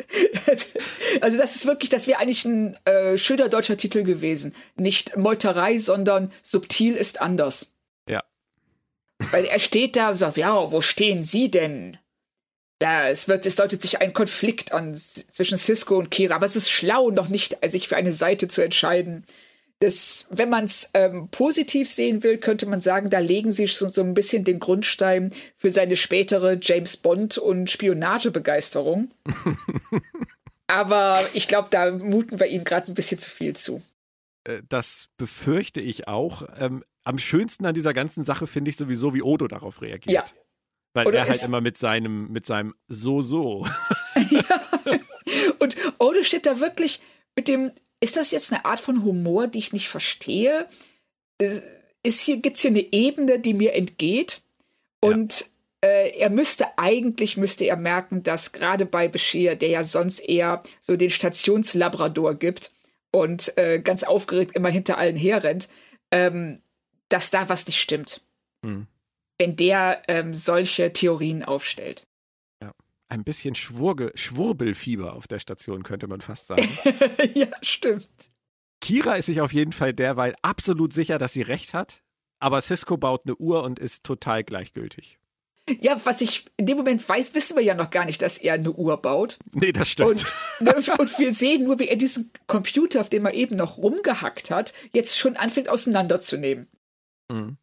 [1.21, 4.55] also das ist wirklich, das wäre eigentlich ein äh, schöner deutscher Titel gewesen.
[4.77, 7.73] Nicht Meuterei, sondern subtil ist anders.
[9.31, 11.99] Weil er steht da und sagt, ja, wo stehen Sie denn?
[12.81, 16.55] Ja, es wird, es deutet sich ein Konflikt an zwischen Cisco und Kira, aber es
[16.55, 19.25] ist schlau, noch nicht sich für eine Seite zu entscheiden.
[19.81, 23.89] Das, wenn man es ähm, positiv sehen will, könnte man sagen, da legen sie so,
[23.89, 29.11] so ein bisschen den Grundstein für seine spätere James Bond und Spionagebegeisterung.
[30.67, 33.83] aber ich glaube, da muten wir ihnen gerade ein bisschen zu viel zu.
[34.45, 36.43] Äh, das befürchte ich auch.
[37.05, 40.13] Am schönsten an dieser ganzen Sache finde ich sowieso, wie Odo darauf reagiert.
[40.13, 40.25] Ja,
[40.95, 43.67] weil Oder er halt immer mit seinem, mit seinem So-So.
[44.31, 44.45] ja.
[45.59, 47.01] Und Odo steht da wirklich
[47.37, 50.69] mit dem, ist das jetzt eine Art von Humor, die ich nicht verstehe?
[51.39, 54.43] Ist hier, gibt's hier eine Ebene, die mir entgeht?
[55.01, 55.51] Und
[55.85, 60.63] äh, er müsste eigentlich müsste er merken, dass gerade bei Bashir, der ja sonst eher
[60.81, 62.73] so den Stationslabrador gibt
[63.13, 65.69] und äh, ganz aufgeregt immer hinter allen herrennt,
[66.11, 66.61] ähm,
[67.09, 68.23] dass da was nicht stimmt.
[68.62, 68.87] Mhm.
[69.38, 72.07] Wenn der ähm, solche Theorien aufstellt.
[72.62, 72.73] Ja,
[73.09, 76.68] ein bisschen Schwurge Schwurbelfieber auf der Station, könnte man fast sagen.
[77.35, 78.09] ja, stimmt.
[78.81, 82.03] Kira ist sich auf jeden Fall derweil absolut sicher, dass sie recht hat,
[82.40, 85.18] aber Cisco baut eine Uhr und ist total gleichgültig.
[85.81, 88.55] Ja, was ich in dem Moment weiß, wissen wir ja noch gar nicht, dass er
[88.55, 89.38] eine Uhr baut.
[89.53, 90.11] Nee, das stimmt.
[90.11, 90.27] Und,
[90.61, 94.51] ne, und wir sehen nur, wie er diesen Computer, auf dem er eben noch rumgehackt
[94.51, 96.68] hat, jetzt schon anfängt auseinanderzunehmen.
[97.31, 97.59] Mhm.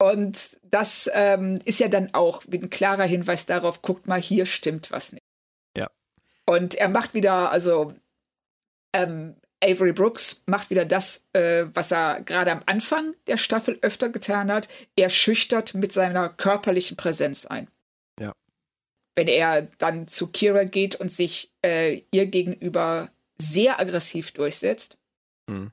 [0.00, 4.92] Und das ähm, ist ja dann auch ein klarer Hinweis darauf, guckt mal, hier stimmt
[4.92, 5.24] was nicht.
[5.76, 5.90] Ja.
[6.46, 7.94] Und er macht wieder, also
[8.94, 14.08] ähm, Avery Brooks macht wieder das, äh, was er gerade am Anfang der Staffel öfter
[14.08, 14.68] getan hat.
[14.94, 17.68] Er schüchtert mit seiner körperlichen Präsenz ein.
[18.20, 18.32] Ja.
[19.16, 24.96] Wenn er dann zu Kira geht und sich äh, ihr gegenüber sehr aggressiv durchsetzt
[25.48, 25.72] mhm.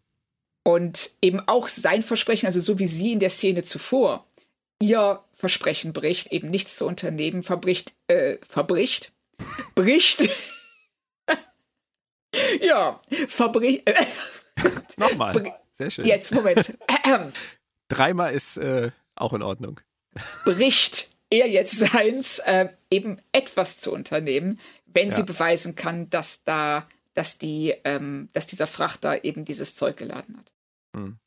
[0.68, 4.26] Und eben auch sein Versprechen, also so wie sie in der Szene zuvor,
[4.82, 9.14] ihr Versprechen bricht, eben nichts zu unternehmen, verbricht, äh, verbricht,
[9.76, 10.28] bricht
[12.62, 13.84] ja, Fabrik.
[14.98, 15.54] Nochmal.
[15.72, 16.06] Sehr schön.
[16.06, 16.78] Jetzt, Moment.
[17.88, 19.80] Dreimal ist äh, auch in Ordnung.
[20.46, 25.16] Bricht er jetzt seins, äh, eben etwas zu unternehmen, wenn ja.
[25.16, 30.38] sie beweisen kann, dass da, dass die, ähm, dass dieser Frachter eben dieses Zeug geladen
[30.38, 30.55] hat.
[30.96, 31.20] Hm.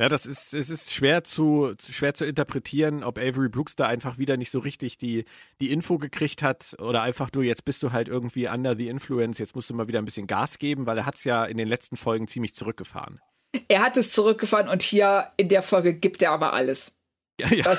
[0.00, 4.18] Ja, das ist, es ist schwer zu, schwer zu interpretieren, ob Avery Brooks da einfach
[4.18, 5.26] wieder nicht so richtig die,
[5.60, 9.38] die Info gekriegt hat oder einfach nur, jetzt bist du halt irgendwie under the influence,
[9.38, 11.56] jetzt musst du mal wieder ein bisschen Gas geben, weil er hat es ja in
[11.56, 13.20] den letzten Folgen ziemlich zurückgefahren.
[13.68, 16.96] Er hat es zurückgefahren und hier in der Folge gibt er aber alles.
[17.38, 17.64] Ja, ja.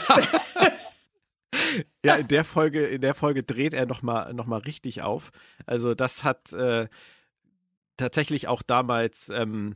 [2.06, 5.32] ja, in der Folge, in der Folge dreht er nochmal noch mal richtig auf.
[5.66, 6.88] Also das hat äh,
[7.98, 9.76] tatsächlich auch damals ähm,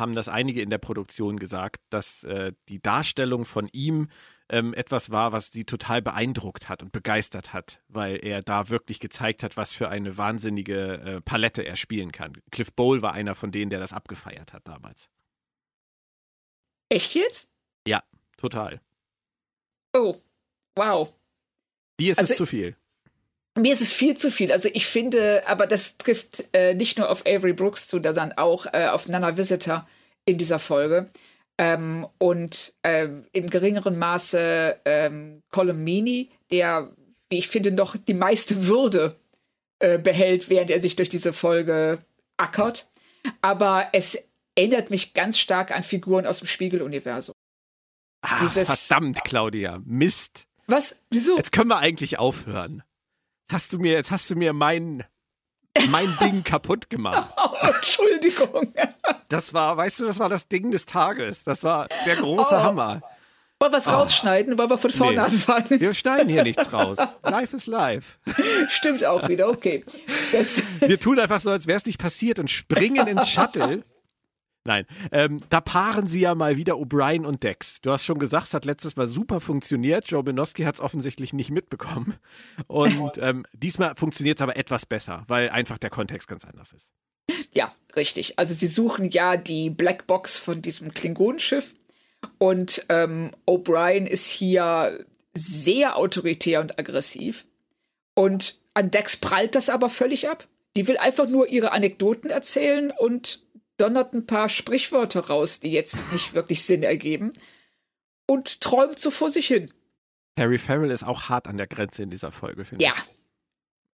[0.00, 4.08] haben das einige in der Produktion gesagt, dass äh, die Darstellung von ihm
[4.48, 8.98] ähm, etwas war, was sie total beeindruckt hat und begeistert hat, weil er da wirklich
[8.98, 12.32] gezeigt hat, was für eine wahnsinnige äh, Palette er spielen kann.
[12.50, 15.08] Cliff Bowl war einer von denen, der das abgefeiert hat damals.
[16.88, 17.52] Echt jetzt?
[17.86, 18.02] Ja,
[18.36, 18.80] total.
[19.92, 20.16] Oh,
[20.74, 21.14] wow.
[22.00, 22.76] Dir ist also, es zu viel.
[23.58, 24.52] Mir ist es viel zu viel.
[24.52, 28.66] Also ich finde, aber das trifft äh, nicht nur auf Avery Brooks zu, sondern auch
[28.72, 29.88] äh, auf Nana Visitor
[30.24, 31.08] in dieser Folge.
[31.58, 36.90] Ähm, und äh, im geringeren Maße ähm, Colomini, der,
[37.28, 39.16] wie ich finde, noch die meiste Würde
[39.80, 41.98] äh, behält, während er sich durch diese Folge
[42.36, 42.86] ackert.
[43.42, 47.34] Aber es erinnert mich ganz stark an Figuren aus dem Spiegeluniversum.
[48.22, 49.80] Ah, verdammt, Claudia.
[49.84, 50.44] Mist.
[50.66, 51.02] Was?
[51.10, 51.36] Wieso?
[51.36, 52.82] Jetzt können wir eigentlich aufhören.
[53.50, 55.02] Jetzt hast du mir, jetzt hast du mir mein,
[55.88, 57.34] mein Ding kaputt gemacht.
[57.42, 58.72] Oh, Entschuldigung.
[59.28, 61.42] Das war, weißt du, das war das Ding des Tages.
[61.42, 62.62] Das war der große oh.
[62.62, 63.02] Hammer.
[63.58, 63.90] Wollen wir es oh.
[63.90, 64.56] rausschneiden?
[64.56, 65.18] Wollen wir von vorne nee.
[65.18, 65.80] anfangen?
[65.80, 66.98] Wir schneiden hier nichts raus.
[67.24, 68.20] Life is live.
[68.68, 69.84] Stimmt auch wieder, okay.
[70.30, 73.82] Das wir tun einfach so, als wäre es nicht passiert und springen ins Shuttle
[74.64, 77.80] Nein, ähm, da paaren sie ja mal wieder O'Brien und Dex.
[77.80, 80.06] Du hast schon gesagt, es hat letztes Mal super funktioniert.
[80.08, 82.16] Joe Benoski hat es offensichtlich nicht mitbekommen.
[82.66, 86.92] Und ähm, diesmal funktioniert es aber etwas besser, weil einfach der Kontext ganz anders ist.
[87.52, 88.38] Ja, richtig.
[88.38, 91.74] Also sie suchen ja die Blackbox von diesem Klingonenschiff.
[92.36, 97.46] Und ähm, O'Brien ist hier sehr autoritär und aggressiv.
[98.14, 100.46] Und an Dex prallt das aber völlig ab.
[100.76, 103.42] Die will einfach nur ihre Anekdoten erzählen und
[103.80, 107.32] donnert ein paar Sprichwörter raus, die jetzt nicht wirklich Sinn ergeben
[108.26, 109.72] und träumt so vor sich hin.
[110.38, 112.92] Harry Farrell ist auch hart an der Grenze in dieser Folge, finde ja.
[112.92, 113.10] ich.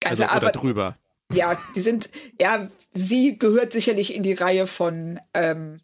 [0.05, 0.97] Also, also aber, oder drüber.
[1.33, 5.79] Ja, die sind, ja, sie gehört sicherlich in die Reihe von ähm,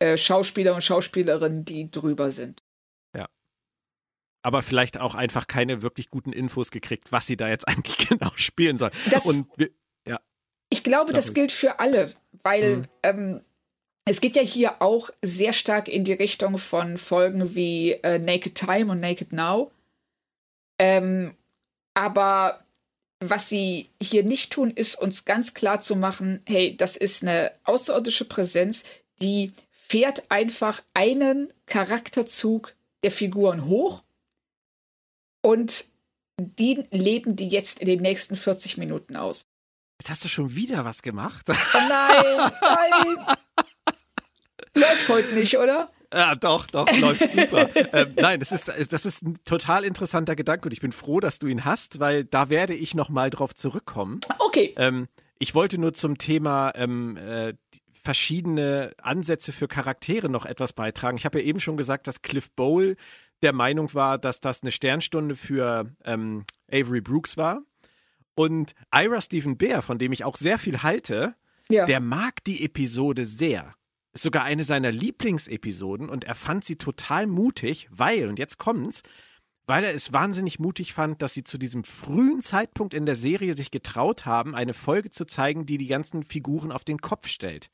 [0.00, 2.62] äh, Schauspieler und Schauspielerinnen, die drüber sind.
[3.16, 3.28] Ja.
[4.42, 8.32] Aber vielleicht auch einfach keine wirklich guten Infos gekriegt, was sie da jetzt eigentlich genau
[8.34, 8.90] spielen soll.
[9.10, 9.72] Das, und wir, ja.
[10.70, 12.08] Ich glaube, das gilt für alle
[12.42, 12.84] weil mhm.
[13.02, 13.40] ähm,
[14.04, 18.54] es geht ja hier auch sehr stark in die Richtung von Folgen wie äh, Naked
[18.54, 19.70] Time und Naked Now.
[20.78, 21.36] Ähm,
[21.94, 22.64] aber
[23.20, 27.52] was sie hier nicht tun, ist uns ganz klar zu machen, hey, das ist eine
[27.64, 28.84] außerirdische Präsenz,
[29.20, 34.02] die fährt einfach einen Charakterzug der Figuren hoch
[35.42, 35.90] und
[36.38, 39.44] die leben die jetzt in den nächsten 40 Minuten aus.
[40.00, 41.44] Jetzt hast du schon wieder was gemacht.
[41.46, 41.52] Oh
[41.90, 43.36] nein, nein.
[44.74, 45.90] Läuft heute nicht, oder?
[46.10, 47.68] Ja, doch, doch, läuft super.
[47.92, 51.38] ähm, nein, das ist, das ist ein total interessanter Gedanke und ich bin froh, dass
[51.38, 54.20] du ihn hast, weil da werde ich nochmal drauf zurückkommen.
[54.38, 54.72] Okay.
[54.78, 55.06] Ähm,
[55.38, 57.52] ich wollte nur zum Thema ähm, äh,
[57.92, 61.18] verschiedene Ansätze für Charaktere noch etwas beitragen.
[61.18, 62.96] Ich habe ja eben schon gesagt, dass Cliff Bowl
[63.42, 67.60] der Meinung war, dass das eine Sternstunde für ähm, Avery Brooks war.
[68.40, 71.34] Und Ira Stephen Bear, von dem ich auch sehr viel halte,
[71.68, 71.84] ja.
[71.84, 73.74] der mag die Episode sehr.
[74.14, 79.02] Ist sogar eine seiner Lieblingsepisoden und er fand sie total mutig, weil, und jetzt kommt's,
[79.66, 83.52] weil er es wahnsinnig mutig fand, dass sie zu diesem frühen Zeitpunkt in der Serie
[83.52, 87.68] sich getraut haben, eine Folge zu zeigen, die die ganzen Figuren auf den Kopf stellt.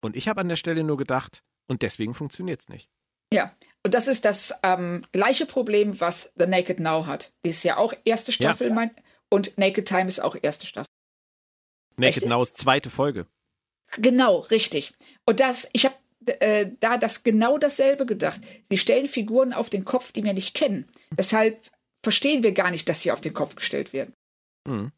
[0.00, 2.88] Und ich habe an der Stelle nur gedacht, und deswegen funktioniert es nicht.
[3.32, 7.32] Ja, und das ist das ähm, gleiche Problem, was The Naked Now hat.
[7.44, 8.74] Die ist ja auch erste Staffel, ja.
[8.74, 8.92] mein,
[9.30, 10.88] und Naked Time ist auch erste Staffel.
[11.96, 12.26] Naked Echt?
[12.26, 13.26] Now ist zweite Folge.
[13.96, 14.92] Genau, richtig.
[15.26, 15.96] Und das, ich habe
[16.40, 18.40] äh, da das genau dasselbe gedacht.
[18.68, 20.86] Sie stellen Figuren auf den Kopf, die wir nicht kennen.
[21.16, 21.60] Deshalb
[22.02, 24.14] verstehen wir gar nicht, dass sie auf den Kopf gestellt werden.
[24.66, 24.92] Mhm.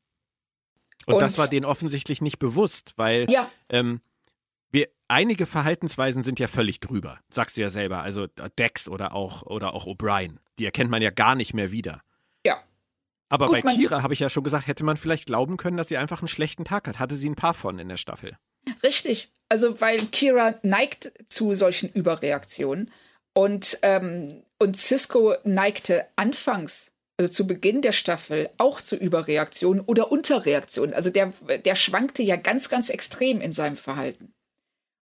[1.06, 3.50] Und, Und, das war denen offensichtlich nicht bewusst, weil ja.
[3.70, 4.00] ähm,
[4.70, 7.20] wir, einige Verhaltensweisen sind ja völlig drüber.
[7.30, 8.02] Sagst du ja selber.
[8.02, 8.26] Also
[8.58, 10.38] Dex oder auch, oder auch O'Brien.
[10.58, 12.02] Die erkennt man ja gar nicht mehr wieder.
[13.30, 15.88] Aber Gut, bei Kira habe ich ja schon gesagt, hätte man vielleicht glauben können, dass
[15.88, 16.98] sie einfach einen schlechten Tag hat.
[16.98, 18.36] Hatte sie ein paar von in der Staffel.
[18.82, 19.32] Richtig.
[19.48, 22.90] Also, weil Kira neigt zu solchen Überreaktionen.
[23.32, 30.10] Und, ähm, und Cisco neigte anfangs, also zu Beginn der Staffel, auch zu Überreaktionen oder
[30.10, 30.94] Unterreaktionen.
[30.94, 31.32] Also der,
[31.64, 34.32] der schwankte ja ganz, ganz extrem in seinem Verhalten.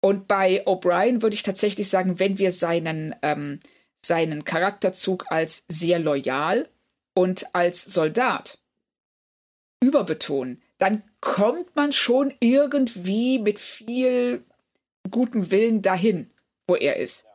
[0.01, 3.61] Und bei O'Brien würde ich tatsächlich sagen, wenn wir seinen, ähm,
[3.97, 6.69] seinen Charakterzug als sehr loyal
[7.19, 8.59] und als Soldat
[9.83, 14.45] überbetonen, dann kommt man schon irgendwie mit viel
[15.11, 16.31] gutem Willen dahin,
[16.69, 17.27] wo er ist.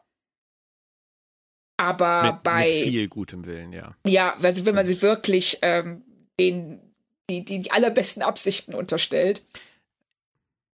[1.76, 2.67] Aber mit, bei.
[2.67, 3.93] Mit viel gutem Willen, ja.
[4.08, 6.02] Ja, also wenn man sich wirklich ähm,
[6.39, 6.80] den,
[7.30, 9.46] die, die, die allerbesten Absichten unterstellt.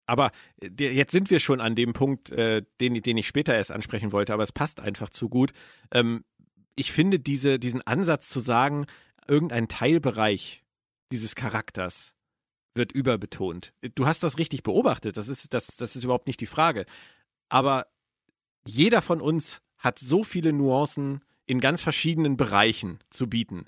[0.05, 3.73] Aber äh, jetzt sind wir schon an dem Punkt, äh, den, den ich später erst
[3.73, 5.53] ansprechen wollte, aber es passt einfach zu gut.
[5.95, 6.25] Ähm,
[6.79, 8.87] ich finde diese, diesen Ansatz zu sagen,
[9.27, 10.63] irgendein Teilbereich
[11.11, 12.15] dieses Charakters
[12.75, 13.73] wird überbetont.
[13.97, 16.87] Du hast das richtig beobachtet, das ist, das, das ist überhaupt nicht die Frage.
[17.49, 17.87] Aber
[18.65, 23.67] jeder von uns hat so viele Nuancen in ganz verschiedenen Bereichen zu bieten.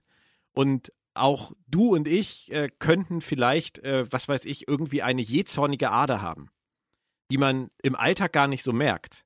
[0.52, 5.90] Und auch du und ich äh, könnten vielleicht, äh, was weiß ich, irgendwie eine jähzornige
[5.90, 6.50] Ader haben,
[7.32, 9.24] die man im Alltag gar nicht so merkt,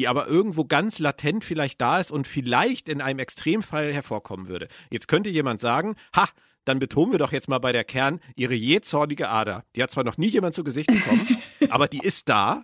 [0.00, 4.66] die aber irgendwo ganz latent vielleicht da ist und vielleicht in einem Extremfall hervorkommen würde.
[4.90, 6.26] Jetzt könnte jemand sagen, ha,
[6.64, 9.62] dann betonen wir doch jetzt mal bei der Kern ihre jähzornige Ader.
[9.76, 11.28] Die hat zwar noch nie jemand zu Gesicht bekommen,
[11.68, 12.62] aber die ist da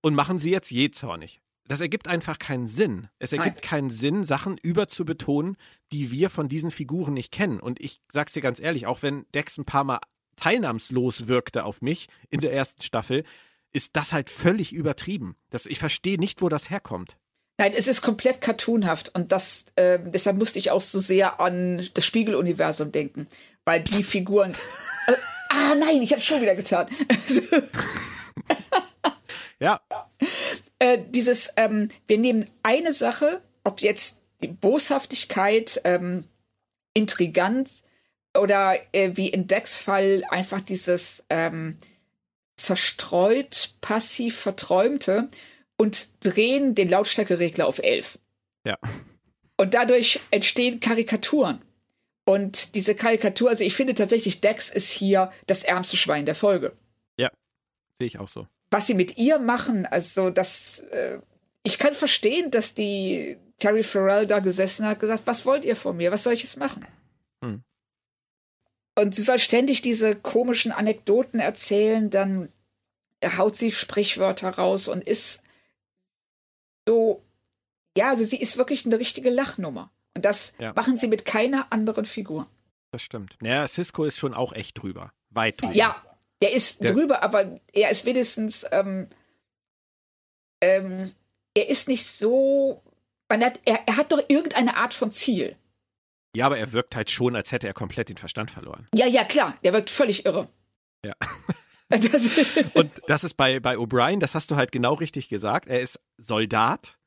[0.00, 3.08] und machen sie jetzt jähzornig das ergibt einfach keinen Sinn.
[3.18, 5.56] Es ergibt keinen Sinn, Sachen überzubetonen,
[5.90, 7.58] die wir von diesen Figuren nicht kennen.
[7.58, 9.98] Und ich sag's dir ganz ehrlich, auch wenn Dex ein paar Mal
[10.36, 13.24] teilnahmslos wirkte auf mich in der ersten Staffel,
[13.76, 15.36] ist das halt völlig übertrieben.
[15.50, 17.18] Das, ich verstehe nicht, wo das herkommt.
[17.58, 21.86] Nein, es ist komplett cartoonhaft und das, äh, deshalb musste ich auch so sehr an
[21.92, 23.28] das Spiegeluniversum denken,
[23.66, 24.56] weil die Figuren.
[25.08, 25.12] Äh,
[25.50, 26.86] ah, nein, ich habe schon wieder getan.
[29.60, 29.80] ja.
[30.78, 36.24] Äh, dieses, ähm, wir nehmen eine Sache, ob jetzt die Boshaftigkeit, ähm,
[36.94, 37.84] Intriganz
[38.38, 41.76] oder äh, wie in Decks Fall einfach dieses ähm,
[42.56, 45.28] zerstreut, passiv verträumte
[45.76, 48.18] und drehen den Lautstärkeregler auf 11.
[48.64, 48.78] Ja.
[49.56, 51.62] Und dadurch entstehen Karikaturen.
[52.24, 56.72] Und diese Karikatur, also ich finde tatsächlich, Dex ist hier das ärmste Schwein der Folge.
[57.16, 57.30] Ja,
[57.98, 61.18] sehe ich auch so was sie mit ihr machen, also das, äh,
[61.62, 65.96] ich kann verstehen, dass die Terry Farrell da gesessen hat, gesagt, was wollt ihr von
[65.96, 66.12] mir?
[66.12, 66.84] Was soll ich jetzt machen?
[68.98, 72.48] Und sie soll ständig diese komischen Anekdoten erzählen, dann
[73.36, 75.42] haut sie Sprichwörter raus und ist
[76.88, 77.22] so,
[77.96, 79.90] ja, also sie ist wirklich eine richtige Lachnummer.
[80.14, 80.72] Und das ja.
[80.74, 82.48] machen sie mit keiner anderen Figur.
[82.90, 83.36] Das stimmt.
[83.40, 85.12] Naja, Cisco ist schon auch echt drüber.
[85.30, 85.74] Weit drüber.
[85.74, 86.02] Ja,
[86.40, 89.08] der ist der, drüber, aber er ist wenigstens, ähm,
[90.62, 91.12] ähm,
[91.54, 92.82] er ist nicht so,
[93.28, 95.56] man hat, er, er hat doch irgendeine Art von Ziel.
[96.36, 98.86] Ja, aber er wirkt halt schon, als hätte er komplett den Verstand verloren.
[98.94, 100.48] Ja, ja, klar, der wirkt völlig irre.
[101.04, 101.14] Ja.
[102.74, 105.68] und das ist bei, bei O'Brien, das hast du halt genau richtig gesagt.
[105.68, 106.98] Er ist Soldat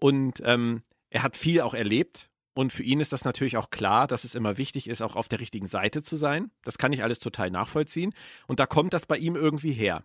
[0.00, 4.06] und ähm, er hat viel auch erlebt und für ihn ist das natürlich auch klar,
[4.06, 6.50] dass es immer wichtig ist, auch auf der richtigen Seite zu sein.
[6.62, 8.12] Das kann ich alles total nachvollziehen.
[8.46, 10.04] Und da kommt das bei ihm irgendwie her.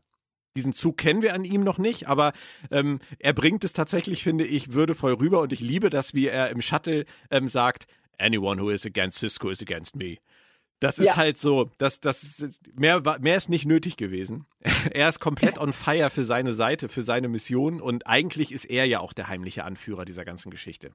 [0.56, 2.34] diesen Zug kennen wir an ihm noch nicht, aber
[2.72, 6.50] ähm, er bringt es tatsächlich, finde ich, würdevoll rüber und ich liebe das, wie er
[6.50, 7.86] im Shuttle ähm, sagt,
[8.20, 10.18] anyone who is against Cisco is against me.
[10.80, 11.16] Das ist ja.
[11.18, 14.46] halt so, das, das mehr, mehr ist nicht nötig gewesen.
[14.94, 18.86] er ist komplett on fire für seine Seite, für seine Mission und eigentlich ist er
[18.86, 20.92] ja auch der heimliche Anführer dieser ganzen Geschichte.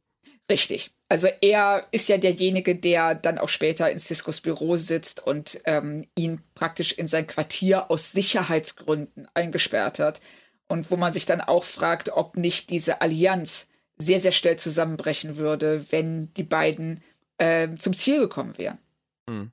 [0.51, 0.91] Richtig.
[1.09, 6.07] Also er ist ja derjenige, der dann auch später in Ciscos Büro sitzt und ähm,
[6.17, 10.21] ihn praktisch in sein Quartier aus Sicherheitsgründen eingesperrt hat.
[10.67, 15.37] Und wo man sich dann auch fragt, ob nicht diese Allianz sehr, sehr schnell zusammenbrechen
[15.37, 17.03] würde, wenn die beiden
[17.39, 18.79] äh, zum Ziel gekommen wären.
[19.29, 19.53] Hm.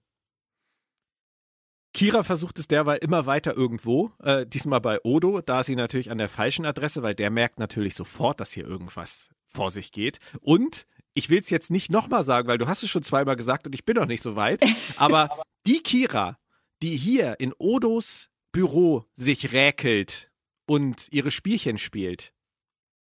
[1.93, 6.09] Kira versucht es derweil immer weiter irgendwo, äh, diesmal bei Odo, da ist sie natürlich
[6.09, 10.19] an der falschen Adresse, weil der merkt natürlich sofort, dass hier irgendwas vor sich geht.
[10.39, 13.67] Und ich will es jetzt nicht nochmal sagen, weil du hast es schon zweimal gesagt
[13.67, 14.61] und ich bin noch nicht so weit,
[14.95, 15.29] aber
[15.67, 16.37] die Kira,
[16.81, 20.31] die hier in Odos Büro sich räkelt
[20.65, 22.33] und ihre Spielchen spielt,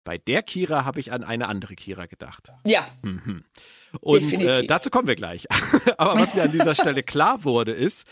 [0.03, 2.51] bei der Kira habe ich an eine andere Kira gedacht.
[2.65, 2.87] Ja.
[3.03, 3.43] Mhm.
[3.99, 5.47] Und äh, dazu kommen wir gleich.
[5.97, 8.07] aber was mir an dieser Stelle klar wurde, ist,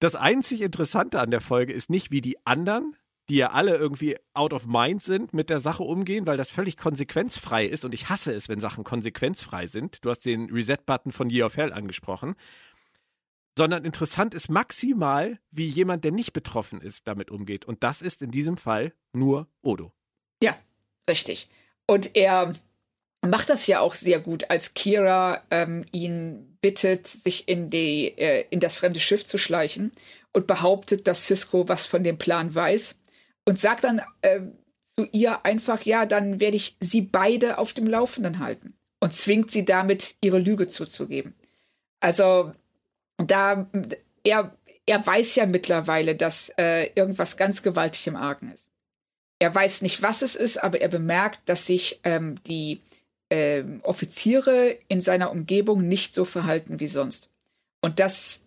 [0.00, 2.96] das einzig Interessante an der Folge ist nicht, wie die anderen,
[3.28, 6.76] die ja alle irgendwie out of mind sind, mit der Sache umgehen, weil das völlig
[6.76, 7.84] konsequenzfrei ist.
[7.84, 10.04] Und ich hasse es, wenn Sachen konsequenzfrei sind.
[10.04, 12.34] Du hast den Reset-Button von Year of Hell angesprochen.
[13.56, 17.64] Sondern interessant ist maximal, wie jemand, der nicht betroffen ist, damit umgeht.
[17.66, 19.92] Und das ist in diesem Fall nur Odo.
[20.42, 20.56] Ja,
[21.08, 21.48] richtig.
[21.86, 22.54] Und er
[23.26, 28.44] macht das ja auch sehr gut, als Kira ähm, ihn bittet, sich in, die, äh,
[28.50, 29.92] in das fremde Schiff zu schleichen
[30.32, 32.98] und behauptet, dass Cisco was von dem Plan weiß
[33.44, 34.40] und sagt dann äh,
[34.96, 39.50] zu ihr einfach, ja, dann werde ich sie beide auf dem Laufenden halten und zwingt
[39.50, 41.34] sie damit, ihre Lüge zuzugeben.
[42.00, 42.52] Also
[43.16, 43.68] da
[44.24, 48.69] er, er weiß ja mittlerweile, dass äh, irgendwas ganz gewaltig im Argen ist.
[49.40, 52.80] Er weiß nicht, was es ist, aber er bemerkt, dass sich ähm, die
[53.30, 57.28] äh, Offiziere in seiner Umgebung nicht so verhalten wie sonst.
[57.80, 58.46] Und das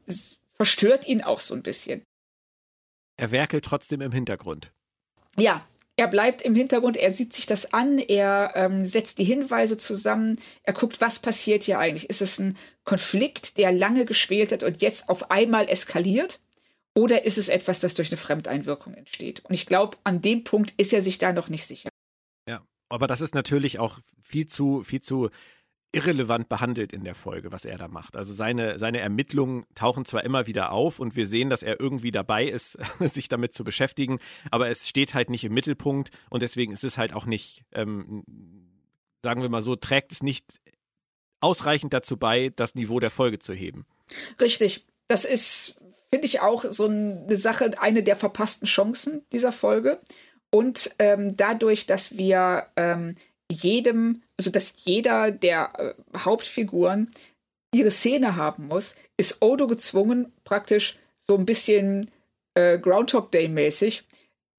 [0.54, 2.04] verstört ihn auch so ein bisschen.
[3.18, 4.72] Er werkelt trotzdem im Hintergrund.
[5.36, 5.66] Ja,
[5.96, 10.40] er bleibt im Hintergrund, er sieht sich das an, er ähm, setzt die Hinweise zusammen,
[10.64, 12.10] er guckt, was passiert hier eigentlich.
[12.10, 16.40] Ist es ein Konflikt, der lange geschwelt hat und jetzt auf einmal eskaliert?
[16.96, 19.44] Oder ist es etwas, das durch eine Fremdeinwirkung entsteht?
[19.46, 21.90] Und ich glaube, an dem Punkt ist er sich da noch nicht sicher
[22.94, 25.32] aber das ist natürlich auch viel zu, viel zu
[25.94, 28.16] irrelevant behandelt in der Folge, was er da macht.
[28.16, 32.12] Also seine, seine Ermittlungen tauchen zwar immer wieder auf und wir sehen, dass er irgendwie
[32.12, 34.20] dabei ist, sich damit zu beschäftigen,
[34.52, 38.24] aber es steht halt nicht im Mittelpunkt und deswegen ist es halt auch nicht, ähm,
[39.24, 40.46] sagen wir mal so, trägt es nicht
[41.42, 43.88] ausreichend dazu bei, das Niveau der Folge zu heben.
[44.40, 44.86] Richtig.
[45.08, 45.78] Das ist,
[46.14, 50.00] finde ich, auch so eine Sache, eine der verpassten Chancen dieser Folge.
[50.52, 53.16] Und ähm, dadurch, dass wir ähm,
[53.52, 57.12] jedem, also dass jeder der äh, Hauptfiguren
[57.74, 62.12] ihre Szene haben muss, ist Odo gezwungen, praktisch so ein bisschen
[62.54, 64.04] äh, Groundhog Day mäßig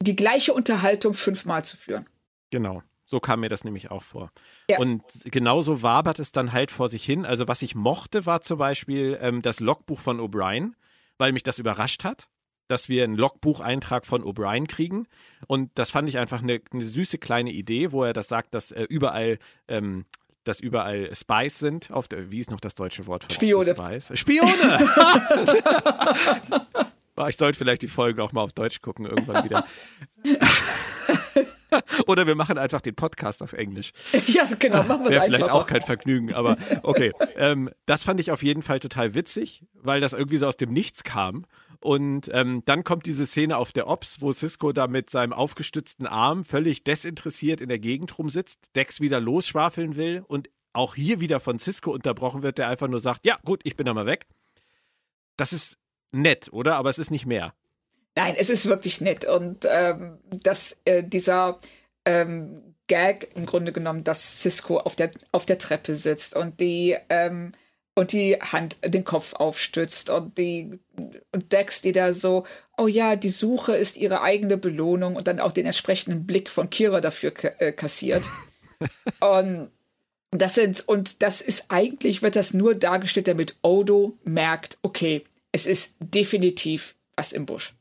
[0.03, 2.05] die gleiche Unterhaltung fünfmal zu führen.
[2.51, 2.83] Genau.
[3.05, 4.33] So kam mir das nämlich auch vor.
[4.69, 4.81] Ja.
[4.81, 7.25] Und genauso wabert es dann halt vor sich hin.
[7.25, 10.73] Also was ich mochte, war zum Beispiel ähm, das Logbuch von O'Brien,
[11.19, 12.29] weil mich das überrascht hat
[12.69, 15.07] dass wir einen Logbucheintrag von O'Brien kriegen.
[15.47, 18.73] Und das fand ich einfach eine, eine, süße kleine Idee, wo er das sagt, dass
[18.73, 19.39] äh, überall
[19.69, 20.07] ähm,
[20.45, 21.91] dass überall Spies sind.
[21.91, 23.75] Auf der, wie ist noch das deutsche Wort für Spione.
[23.75, 24.19] Spies?
[24.19, 24.47] Spione!
[27.29, 29.65] ich sollte vielleicht die Folgen auch mal auf Deutsch gucken, irgendwann wieder.
[32.07, 33.93] Oder wir machen einfach den Podcast auf Englisch.
[34.27, 35.27] Ja, genau, machen wir es einfach.
[35.27, 37.13] vielleicht auch kein Vergnügen, aber okay.
[37.37, 40.73] Ähm, das fand ich auf jeden Fall total witzig, weil das irgendwie so aus dem
[40.73, 41.45] Nichts kam.
[41.81, 46.07] Und ähm, dann kommt diese Szene auf der Ops, wo Cisco da mit seinem aufgestützten
[46.07, 51.41] Arm völlig desinteressiert in der Gegend rumsitzt, Dex wieder losschwafeln will und auch hier wieder
[51.41, 54.27] von Cisco unterbrochen wird, der einfach nur sagt, ja gut, ich bin da mal weg.
[55.37, 55.77] Das ist
[56.11, 56.77] nett, oder?
[56.77, 57.53] Aber es ist nicht mehr.
[58.17, 59.25] Nein, es ist wirklich nett.
[59.25, 61.59] Und ähm, dass äh, dieser
[62.05, 66.97] ähm, Gag im Grunde genommen, dass Cisco auf der, auf der Treppe sitzt und die
[67.09, 67.53] ähm,
[67.97, 70.81] und die Hand, den Kopf aufstützt und die
[71.33, 72.45] und Dex, die da so,
[72.77, 76.71] oh ja, die Suche ist ihre eigene Belohnung und dann auch den entsprechenden Blick von
[76.71, 78.25] Kira dafür äh, kassiert.
[79.21, 79.71] und
[80.33, 85.67] das sind, und das ist eigentlich, wird das nur dargestellt, damit Odo merkt, okay, es
[85.67, 87.75] ist definitiv was im Busch.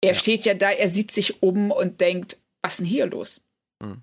[0.00, 0.14] Er ja.
[0.14, 3.40] steht ja da, er sieht sich um und denkt, was denn hier los?
[3.80, 4.02] Mhm.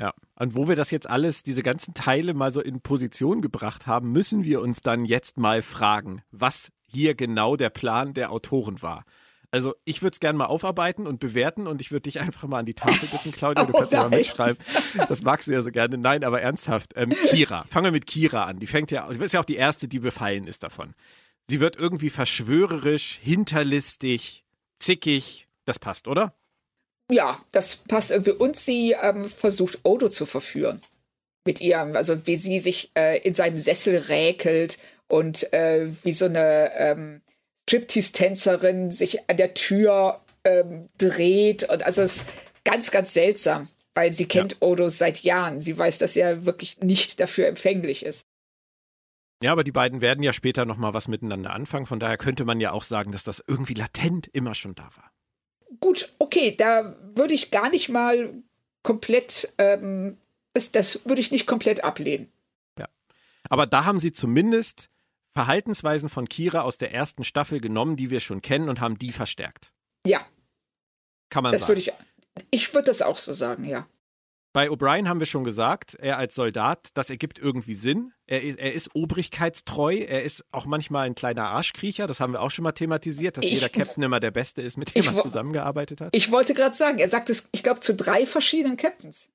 [0.00, 3.86] Ja, und wo wir das jetzt alles, diese ganzen Teile mal so in Position gebracht
[3.86, 8.80] haben, müssen wir uns dann jetzt mal fragen, was hier genau der Plan der Autoren
[8.80, 9.04] war.
[9.52, 12.60] Also ich würde es gerne mal aufarbeiten und bewerten und ich würde dich einfach mal
[12.60, 13.64] an die Tafel bitten, Claudia.
[13.70, 14.56] Du Oh kannst ja mal mitschreiben.
[15.08, 15.98] Das magst du ja so gerne.
[15.98, 16.92] Nein, aber ernsthaft.
[16.96, 17.64] Ähm, Kira.
[17.68, 18.58] Fangen wir mit Kira an.
[18.58, 20.94] Die fängt ja, die ist ja auch die erste, die befallen ist davon.
[21.50, 24.44] Sie wird irgendwie verschwörerisch, hinterlistig,
[24.76, 25.48] zickig.
[25.64, 26.32] Das passt, oder?
[27.10, 28.30] Ja, das passt irgendwie.
[28.30, 30.80] Und sie ähm, versucht Odo zu verführen.
[31.44, 34.78] Mit ihrem, also wie sie sich äh, in seinem Sessel räkelt
[35.08, 37.20] und äh, wie so eine ähm,
[37.62, 41.68] Striptease-Tänzerin sich an der Tür ähm, dreht.
[41.68, 42.28] Und also es ist
[42.62, 45.60] ganz, ganz seltsam, weil sie kennt Odo seit Jahren.
[45.60, 48.24] Sie weiß, dass er wirklich nicht dafür empfänglich ist.
[49.42, 51.86] Ja, aber die beiden werden ja später nochmal was miteinander anfangen.
[51.86, 55.10] Von daher könnte man ja auch sagen, dass das irgendwie latent immer schon da war.
[55.80, 58.34] Gut, okay, da würde ich gar nicht mal
[58.82, 60.18] komplett, ähm,
[60.52, 62.30] das, das würde ich nicht komplett ablehnen.
[63.50, 64.88] Aber da haben sie zumindest
[65.32, 69.12] Verhaltensweisen von Kira aus der ersten Staffel genommen, die wir schon kennen und haben die
[69.12, 69.72] verstärkt.
[70.06, 70.24] Ja,
[71.28, 71.70] Kann man das sagen.
[71.70, 71.92] würde ich,
[72.50, 73.86] ich würde das auch so sagen, ja.
[74.52, 78.12] Bei O'Brien haben wir schon gesagt, er als Soldat, das ergibt irgendwie Sinn.
[78.26, 82.40] Er ist, er ist obrigkeitstreu, er ist auch manchmal ein kleiner Arschkriecher, das haben wir
[82.42, 85.18] auch schon mal thematisiert, dass Ich- jeder Captain immer der Beste ist, mit dem er
[85.22, 86.08] zusammengearbeitet hat.
[86.16, 89.28] Ich wollte gerade sagen, er sagt es, ich glaube, zu drei verschiedenen Captains.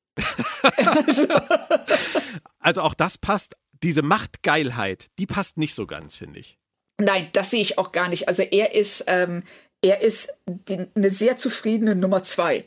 [0.78, 1.28] also,
[2.60, 6.58] Also auch das passt, diese Machtgeilheit, die passt nicht so ganz, finde ich.
[7.00, 8.28] nein, das sehe ich auch gar nicht.
[8.28, 9.44] Also er ist, ähm,
[9.82, 12.66] er ist die, eine sehr zufriedene Nummer zwei.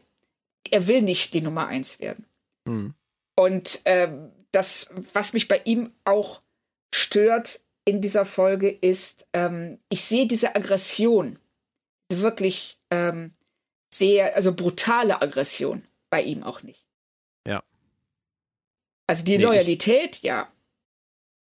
[0.70, 2.26] Er will nicht die Nummer eins werden.
[2.68, 2.94] Hm.
[3.36, 6.42] Und ähm, das, was mich bei ihm auch
[6.94, 11.38] stört in dieser Folge, ist, ähm, ich sehe diese Aggression,
[12.10, 13.32] wirklich ähm,
[13.92, 16.86] sehr, also brutale Aggression bei ihm auch nicht.
[17.46, 17.62] Ja.
[19.06, 20.50] Also die Nee, ich- Loyalität, ja,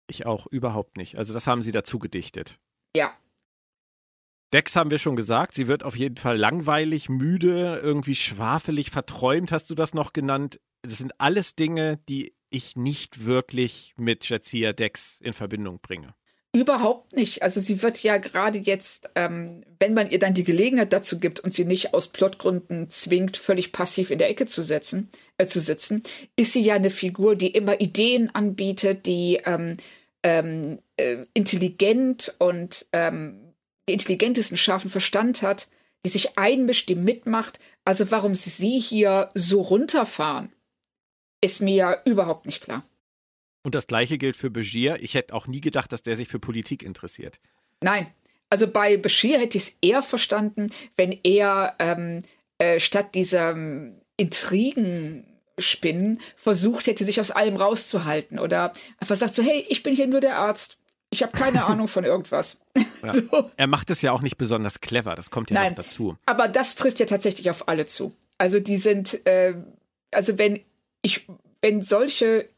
[0.08, 1.18] Ich auch überhaupt nicht.
[1.18, 2.58] Also das haben sie dazu gedichtet.
[2.96, 3.16] ja,
[4.52, 9.52] Dex haben wir schon gesagt, sie wird auf jeden Fall langweilig, müde, irgendwie schwafelig, verträumt,
[9.52, 10.58] hast du das noch genannt.
[10.82, 16.14] Das sind alles Dinge, die ich nicht wirklich mit Jadzia Dex in Verbindung bringe.
[16.52, 17.44] Überhaupt nicht.
[17.44, 21.38] Also sie wird ja gerade jetzt, ähm, wenn man ihr dann die Gelegenheit dazu gibt
[21.38, 25.60] und sie nicht aus Plotgründen zwingt, völlig passiv in der Ecke zu setzen, äh, zu
[25.60, 26.02] sitzen,
[26.34, 29.76] ist sie ja eine Figur, die immer Ideen anbietet, die ähm,
[30.24, 33.54] ähm, äh, intelligent und ähm,
[33.88, 35.68] die intelligentesten scharfen Verstand hat,
[36.04, 37.60] die sich einmischt, die mitmacht.
[37.84, 40.52] Also warum sie hier so runterfahren,
[41.40, 42.84] ist mir überhaupt nicht klar.
[43.62, 45.02] Und das gleiche gilt für Begier.
[45.02, 47.40] Ich hätte auch nie gedacht, dass der sich für Politik interessiert.
[47.82, 48.08] Nein.
[48.48, 52.22] Also bei Bashir hätte ich es eher verstanden, wenn er ähm,
[52.58, 59.42] äh, statt dieser ähm, Intrigenspinnen versucht hätte, sich aus allem rauszuhalten oder einfach sagt so,
[59.42, 60.78] hey, ich bin hier nur der Arzt.
[61.10, 62.60] Ich habe keine Ahnung von irgendwas.
[63.12, 63.50] so.
[63.56, 66.16] Er macht es ja auch nicht besonders clever, das kommt ja Nein, noch dazu.
[66.26, 68.14] aber das trifft ja tatsächlich auf alle zu.
[68.36, 69.54] Also die sind, äh,
[70.10, 70.60] also wenn
[71.02, 71.26] ich,
[71.62, 72.48] wenn solche,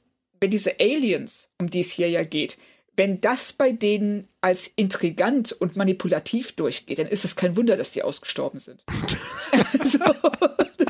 [0.40, 2.58] wenn diese Aliens, um die es hier ja geht,
[2.96, 7.92] wenn das bei denen als intrigant und manipulativ durchgeht, dann ist es kein Wunder, dass
[7.92, 8.84] die ausgestorben sind.
[9.78, 9.98] also,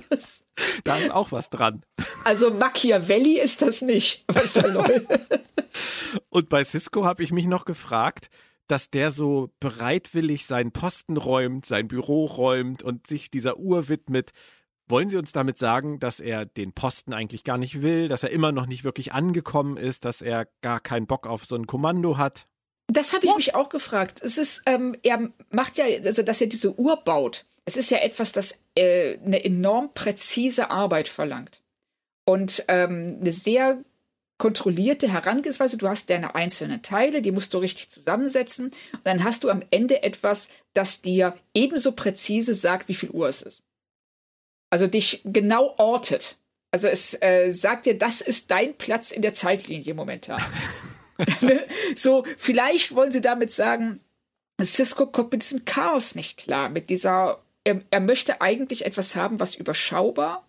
[0.08, 0.44] das,
[0.84, 1.82] Da ist auch was dran.
[2.24, 5.06] also Machiavelli ist das nicht, was da läuft.
[6.28, 8.30] Und bei Cisco habe ich mich noch gefragt,
[8.66, 14.32] dass der so bereitwillig seinen Posten räumt, sein Büro räumt und sich dieser Uhr widmet.
[14.92, 18.30] Wollen Sie uns damit sagen, dass er den Posten eigentlich gar nicht will, dass er
[18.30, 22.18] immer noch nicht wirklich angekommen ist, dass er gar keinen Bock auf so ein Kommando
[22.18, 22.46] hat?
[22.88, 24.20] Das habe ich mich auch gefragt.
[24.22, 27.46] Es ist, ähm, er macht ja, also dass er diese Uhr baut.
[27.64, 31.62] Es ist ja etwas, das äh, eine enorm präzise Arbeit verlangt
[32.26, 33.82] und ähm, eine sehr
[34.36, 35.78] kontrollierte Herangehensweise.
[35.78, 39.62] Du hast deine einzelnen Teile, die musst du richtig zusammensetzen und dann hast du am
[39.70, 43.61] Ende etwas, das dir ebenso präzise sagt, wie viel Uhr es ist.
[44.72, 46.36] Also dich genau ortet.
[46.70, 50.40] Also es äh, sagt dir, das ist dein Platz in der Zeitlinie momentan.
[51.94, 54.00] so, vielleicht wollen sie damit sagen,
[54.62, 59.40] Cisco kommt mit diesem Chaos nicht klar, mit dieser, er, er möchte eigentlich etwas haben,
[59.40, 60.48] was überschaubar,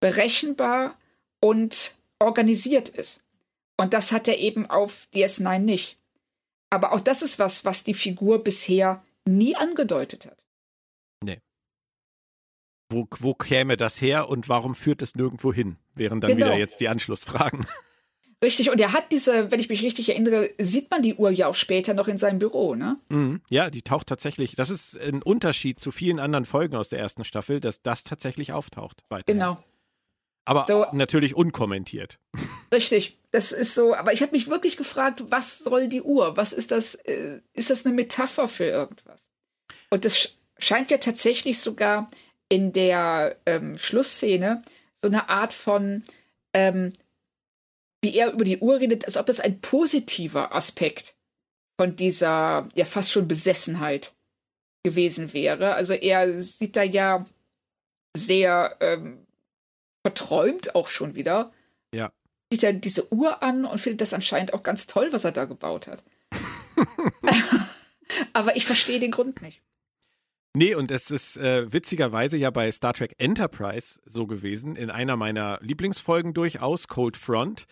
[0.00, 0.96] berechenbar
[1.40, 3.20] und organisiert ist.
[3.76, 5.98] Und das hat er eben auf DS9 nicht.
[6.70, 10.37] Aber auch das ist was, was die Figur bisher nie angedeutet hat.
[12.90, 15.76] Wo, wo käme das her und warum führt es nirgendwo hin?
[15.94, 16.46] Wären dann Genau.
[16.46, 17.66] wieder jetzt die Anschlussfragen.
[18.42, 21.48] Richtig, und er hat diese, wenn ich mich richtig erinnere, sieht man die Uhr ja
[21.48, 22.96] auch später noch in seinem Büro, ne?
[23.08, 23.40] Mhm.
[23.50, 24.54] Ja, die taucht tatsächlich.
[24.54, 28.52] Das ist ein Unterschied zu vielen anderen Folgen aus der ersten Staffel, dass das tatsächlich
[28.52, 29.02] auftaucht.
[29.08, 29.40] Weiterhin.
[29.40, 29.62] Genau.
[30.44, 30.86] Aber So.
[30.92, 32.20] natürlich unkommentiert.
[32.72, 33.94] Richtig, das ist so.
[33.96, 36.36] Aber ich habe mich wirklich gefragt, was soll die Uhr?
[36.36, 36.94] Was ist das?
[36.94, 39.28] Äh, ist das eine Metapher für irgendwas?
[39.90, 42.08] Und das sch- scheint ja tatsächlich sogar
[42.48, 44.62] in der ähm, Schlussszene
[44.94, 46.04] so eine Art von,
[46.54, 46.92] ähm,
[48.02, 51.14] wie er über die Uhr redet, als ob es ein positiver Aspekt
[51.80, 54.14] von dieser ja fast schon Besessenheit
[54.84, 55.74] gewesen wäre.
[55.74, 57.24] Also er sieht da ja
[58.16, 59.26] sehr ähm,
[60.04, 61.52] verträumt auch schon wieder.
[61.94, 62.12] Ja.
[62.50, 65.44] Sieht er diese Uhr an und findet das anscheinend auch ganz toll, was er da
[65.44, 66.02] gebaut hat.
[68.32, 69.62] Aber ich verstehe den Grund nicht.
[70.58, 75.14] Nee, und es ist äh, witzigerweise ja bei Star Trek Enterprise so gewesen, in einer
[75.14, 77.66] meiner Lieblingsfolgen durchaus, Cold Front.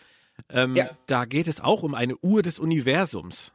[0.47, 0.91] Ähm, ja.
[1.05, 3.51] Da geht es auch um eine Uhr des Universums,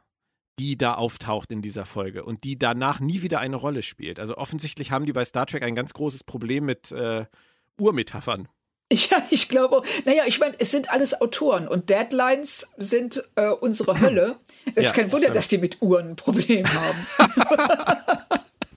[0.59, 4.19] die da auftaucht in dieser Folge und die danach nie wieder eine Rolle spielt.
[4.19, 7.25] Also offensichtlich haben die bei Star Trek ein ganz großes Problem mit äh,
[7.81, 8.47] Uhrmetaphern.
[8.91, 13.99] Ja, ich glaube, naja, ich meine, es sind alles Autoren und Deadlines sind äh, unsere
[13.99, 14.35] Hölle.
[14.75, 18.19] Ja, ist kein Wunder, dass die mit Uhren ein Problem haben.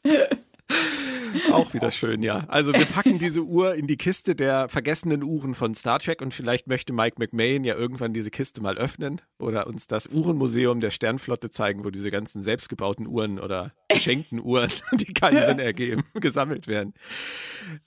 [1.53, 2.45] Auch wieder schön, ja.
[2.49, 6.35] Also wir packen diese Uhr in die Kiste der vergessenen Uhren von Star Trek und
[6.35, 10.91] vielleicht möchte Mike McMahon ja irgendwann diese Kiste mal öffnen oder uns das Uhrenmuseum der
[10.91, 16.69] Sternflotte zeigen, wo diese ganzen selbstgebauten Uhren oder geschenkten Uhren, die keinen Sinn ergeben, gesammelt
[16.69, 16.95] werden.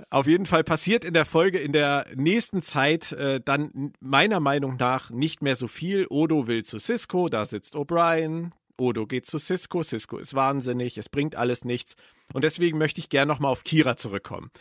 [0.10, 4.78] Auf jeden Fall passiert in der Folge in der nächsten Zeit äh, dann meiner Meinung
[4.78, 6.08] nach nicht mehr so viel.
[6.10, 11.10] Odo will zu Cisco, da sitzt O'Brien, Odo geht zu Cisco, Cisco ist wahnsinnig, es
[11.10, 11.96] bringt alles nichts.
[12.34, 14.52] Und deswegen möchte ich gerne nochmal auf Kira zurückkommen.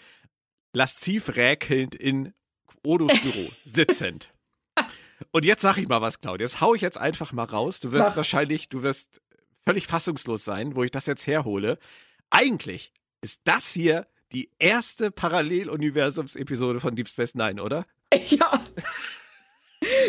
[0.73, 2.35] Lasziv räkelnd in
[2.85, 4.33] Odos Büro, sitzend.
[5.33, 6.45] Und jetzt sag ich mal was, Claudia.
[6.45, 7.81] Das hau ich jetzt einfach mal raus.
[7.81, 8.17] Du wirst Mach.
[8.17, 9.21] wahrscheinlich, du wirst
[9.65, 11.79] völlig fassungslos sein, wo ich das jetzt herhole.
[12.31, 17.85] Eigentlich ist das hier die erste Paralleluniversums-Episode von Deep Space Nine, oder?
[18.29, 18.63] Ja.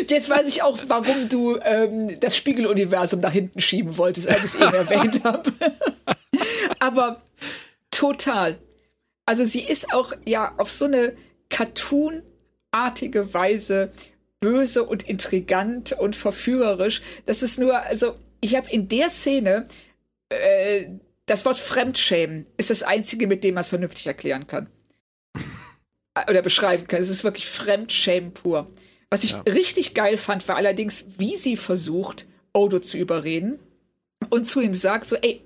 [0.08, 4.54] Jetzt weiß ich auch, warum du ähm, das Spiegeluniversum nach hinten schieben wolltest, als ich
[4.54, 5.52] es eben erwähnt habe.
[6.78, 7.22] Aber
[7.90, 8.58] total.
[9.26, 11.16] Also sie ist auch ja auf so eine
[11.50, 13.92] Cartoon-artige Weise
[14.40, 17.02] böse und intrigant und verführerisch.
[17.26, 19.66] Das ist nur, also ich habe in der Szene
[20.30, 20.88] äh,
[21.26, 24.68] das Wort Fremdschämen ist das einzige, mit dem man es vernünftig erklären kann.
[26.28, 27.00] Oder beschreiben kann.
[27.00, 28.68] Es ist wirklich Fremdschämen pur.
[29.10, 29.40] Was ich ja.
[29.40, 33.58] richtig geil fand, war allerdings, wie sie versucht, Odo zu überreden
[34.28, 35.42] und zu ihm sagt so, ey,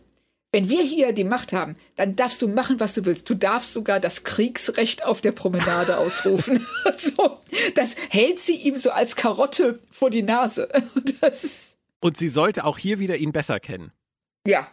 [0.52, 3.28] wenn wir hier die Macht haben, dann darfst du machen, was du willst.
[3.28, 6.64] Du darfst sogar das Kriegsrecht auf der Promenade ausrufen.
[6.96, 7.40] so,
[7.74, 10.68] das hält sie ihm so als Karotte vor die Nase.
[12.00, 13.90] Und sie sollte auch hier wieder ihn besser kennen.
[14.46, 14.70] Ja.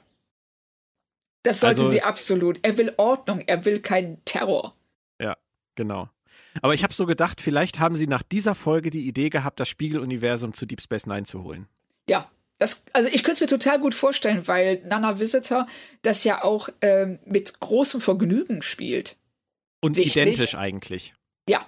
[1.44, 2.60] Das sollte also, sie absolut.
[2.62, 4.76] Er will Ordnung, er will keinen Terror.
[5.20, 5.36] Ja,
[5.74, 6.10] genau.
[6.62, 9.70] Aber ich habe so gedacht, vielleicht haben sie nach dieser Folge die Idee gehabt, das
[9.70, 11.68] Spiegeluniversum zu Deep Space Nine zu holen.
[12.10, 12.30] Ja,
[12.62, 15.66] das, also ich könnte es mir total gut vorstellen, weil Nana Visitor
[16.04, 19.18] das ja auch ähm, mit großem Vergnügen spielt.
[19.80, 20.16] Und Sichtlich.
[20.16, 21.14] identisch eigentlich.
[21.49, 21.66] Ja.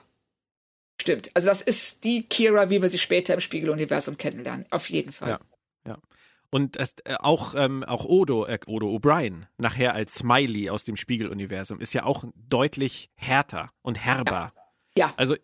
[1.02, 1.32] Stimmt.
[1.34, 4.68] Also das ist die Kira, wie wir sie später im Spiegeluniversum kennenlernen.
[4.70, 5.30] Auf jeden Fall.
[5.30, 5.40] Ja.
[5.88, 5.98] ja.
[6.52, 10.96] Und es, äh, auch, ähm, auch Odo, äh, Odo O'Brien, nachher als Smiley aus dem
[10.96, 14.54] Spiegeluniversum, ist ja auch deutlich härter und herber.
[14.56, 14.63] Ja.
[14.98, 15.14] Ja.
[15.18, 15.36] Also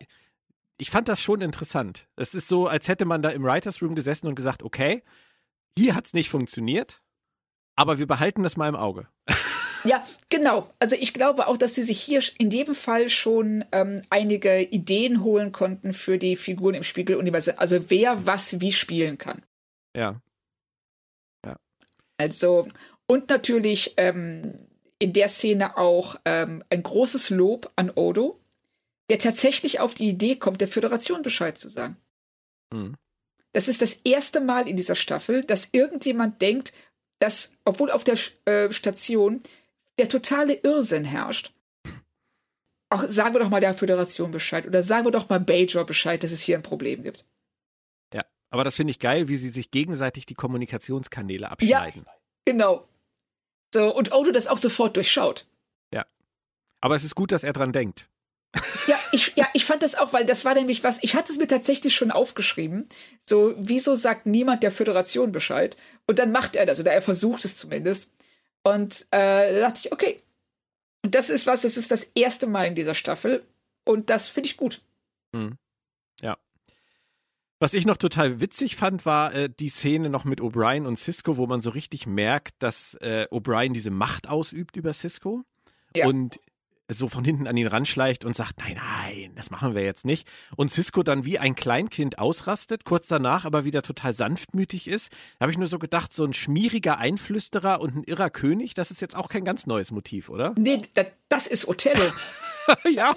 [0.77, 2.07] ich fand das schon interessant.
[2.15, 5.03] Es ist so, als hätte man da im Writers Room gesessen und gesagt, okay,
[5.77, 7.01] hier hat es nicht funktioniert,
[7.75, 9.07] aber wir behalten das mal im Auge.
[9.85, 10.69] Ja, genau.
[10.79, 15.23] Also ich glaube auch, dass sie sich hier in jedem Fall schon ähm, einige Ideen
[15.23, 17.53] holen konnten für die Figuren im Spiegeluniversum.
[17.57, 19.41] Also wer was wie spielen kann.
[19.95, 20.21] Ja.
[21.45, 21.55] Ja.
[22.17, 22.67] Also,
[23.07, 24.53] und natürlich ähm,
[24.99, 28.38] in der Szene auch ähm, ein großes Lob an Odo,
[29.10, 31.97] der tatsächlich auf die Idee kommt, der Föderation Bescheid zu sagen.
[32.72, 32.95] Mhm.
[33.53, 36.74] Das ist das erste Mal in dieser Staffel, dass irgendjemand denkt,
[37.18, 39.41] dass, obwohl auf der äh, Station
[39.97, 41.53] der totale Irrsinn herrscht,
[42.89, 46.24] auch sagen wir doch mal der Föderation Bescheid oder sagen wir doch mal Bajor Bescheid,
[46.24, 47.26] dass es hier ein Problem gibt.
[48.14, 52.03] Ja, aber das finde ich geil, wie sie sich gegenseitig die Kommunikationskanäle abschneiden.
[52.05, 52.14] Ja,
[52.45, 52.88] genau.
[53.74, 55.45] So, und Odo das auch sofort durchschaut.
[55.93, 56.05] Ja.
[56.82, 58.10] Aber es ist gut, dass er dran denkt.
[58.87, 61.37] Ja, ich, ja, ich fand das auch, weil das war nämlich was, ich hatte es
[61.37, 62.87] mir tatsächlich schon aufgeschrieben.
[63.23, 65.77] So, wieso sagt niemand der Föderation Bescheid?
[66.07, 68.07] Und dann macht er das, oder er versucht es zumindest.
[68.63, 70.21] Und äh, da dachte ich, okay,
[71.03, 73.43] das ist was, das ist das erste Mal in dieser Staffel.
[73.85, 74.81] Und das finde ich gut.
[75.31, 75.57] Mhm.
[76.21, 76.37] Ja.
[77.59, 81.37] Was ich noch total witzig fand, war äh, die Szene noch mit O'Brien und Cisco,
[81.37, 85.43] wo man so richtig merkt, dass äh, O'Brien diese Macht ausübt über Cisco.
[85.95, 86.07] Ja.
[86.07, 86.39] Und
[86.89, 90.27] so von hinten an ihn ranschleicht und sagt, nein, nein, das machen wir jetzt nicht.
[90.55, 95.11] Und Cisco dann wie ein Kleinkind ausrastet, kurz danach aber wieder total sanftmütig ist.
[95.37, 98.91] Da habe ich nur so gedacht, so ein schmieriger Einflüsterer und ein irrer König, das
[98.91, 100.55] ist jetzt auch kein ganz neues Motiv, oder?
[100.69, 100.81] Nee,
[101.29, 102.03] das ist Othello.
[102.91, 103.13] ja.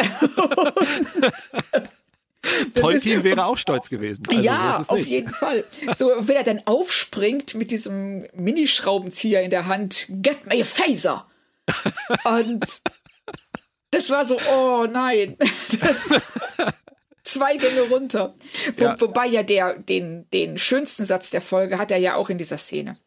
[2.74, 4.22] Tolkien wäre auch stolz gewesen.
[4.28, 5.64] Also ja, so auf jeden Fall.
[5.96, 11.26] So, wenn er dann aufspringt mit diesem Minischraubenzieher in der Hand, get me a phaser.
[12.24, 12.82] Und
[13.93, 15.36] das war so, oh nein,
[15.80, 16.32] das
[17.22, 18.34] zwei Gänge runter.
[18.76, 19.01] Wo, ja.
[19.01, 22.59] Wobei ja der, den, den schönsten Satz der Folge hat er ja auch in dieser
[22.59, 22.99] Szene.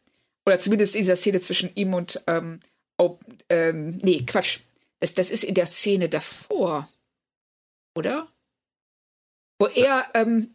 [0.46, 2.60] Oder zumindest in dieser Szene zwischen ihm und, ähm,
[2.98, 3.18] oh,
[3.50, 4.60] ähm, nee, Quatsch.
[5.00, 6.88] Das, das ist in der Szene davor.
[7.96, 8.28] Oder?
[9.58, 10.54] Wo er, ähm,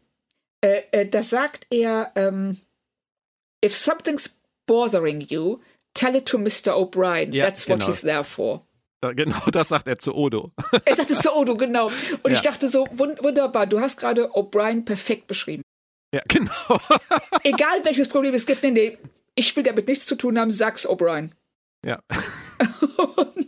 [0.64, 2.58] äh, äh, da sagt er, ähm,
[3.64, 5.58] if something's bothering you,
[5.94, 6.76] tell it to Mr.
[6.76, 7.34] O'Brien.
[7.34, 7.92] Ja, That's what genau.
[7.92, 8.66] he's there for.
[9.02, 10.52] Genau, das sagt er zu Odo.
[10.86, 11.88] Er sagt es zu Odo, genau.
[11.88, 12.34] Und ja.
[12.34, 15.64] ich dachte so, wunderbar, du hast gerade O'Brien perfekt beschrieben.
[16.14, 16.52] Ja, genau.
[17.44, 18.98] Egal welches Problem es gibt, nee, nee,
[19.34, 21.32] ich will damit nichts zu tun haben, sag's O'Brien.
[21.84, 22.00] Ja.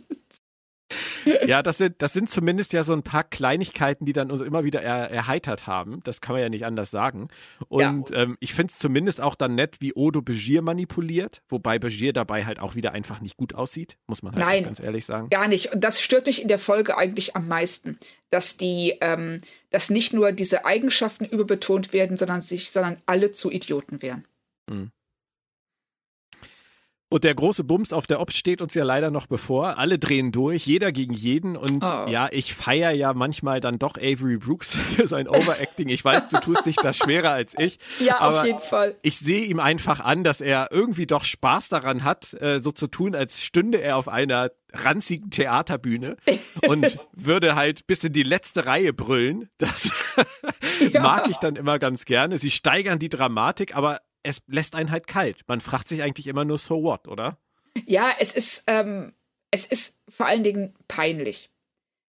[1.46, 4.64] ja, das sind, das sind zumindest ja so ein paar Kleinigkeiten, die dann uns immer
[4.64, 6.00] wieder er, erheitert haben.
[6.04, 7.28] Das kann man ja nicht anders sagen.
[7.68, 8.22] Und ja.
[8.22, 12.44] ähm, ich finde es zumindest auch dann nett, wie Odo Begier manipuliert, wobei Begier dabei
[12.44, 15.28] halt auch wieder einfach nicht gut aussieht, muss man halt Nein, ganz ehrlich sagen.
[15.30, 15.72] Gar nicht.
[15.72, 17.98] Und das stört mich in der Folge eigentlich am meisten,
[18.30, 23.50] dass die, ähm, dass nicht nur diese Eigenschaften überbetont werden, sondern sich, sondern alle zu
[23.50, 24.24] Idioten werden.
[24.68, 24.90] Mhm.
[27.14, 29.78] Und der große Bums auf der Ops steht uns ja leider noch bevor.
[29.78, 31.56] Alle drehen durch, jeder gegen jeden.
[31.56, 32.06] Und oh.
[32.08, 35.88] ja, ich feiere ja manchmal dann doch Avery Brooks für sein Overacting.
[35.90, 37.78] Ich weiß, du tust dich da schwerer als ich.
[38.00, 38.96] Ja, auf jeden Fall.
[39.02, 42.88] Ich sehe ihm einfach an, dass er irgendwie doch Spaß daran hat, äh, so zu
[42.88, 46.16] tun, als stünde er auf einer ranzigen Theaterbühne
[46.66, 49.48] und würde halt bis in die letzte Reihe brüllen.
[49.58, 50.16] Das
[50.92, 51.00] ja.
[51.00, 52.40] mag ich dann immer ganz gerne.
[52.40, 55.42] Sie steigern die Dramatik, aber es lässt einen halt kalt.
[55.46, 57.38] Man fragt sich eigentlich immer nur so what, oder?
[57.86, 59.12] Ja, es ist, ähm,
[59.50, 61.50] es ist vor allen Dingen peinlich.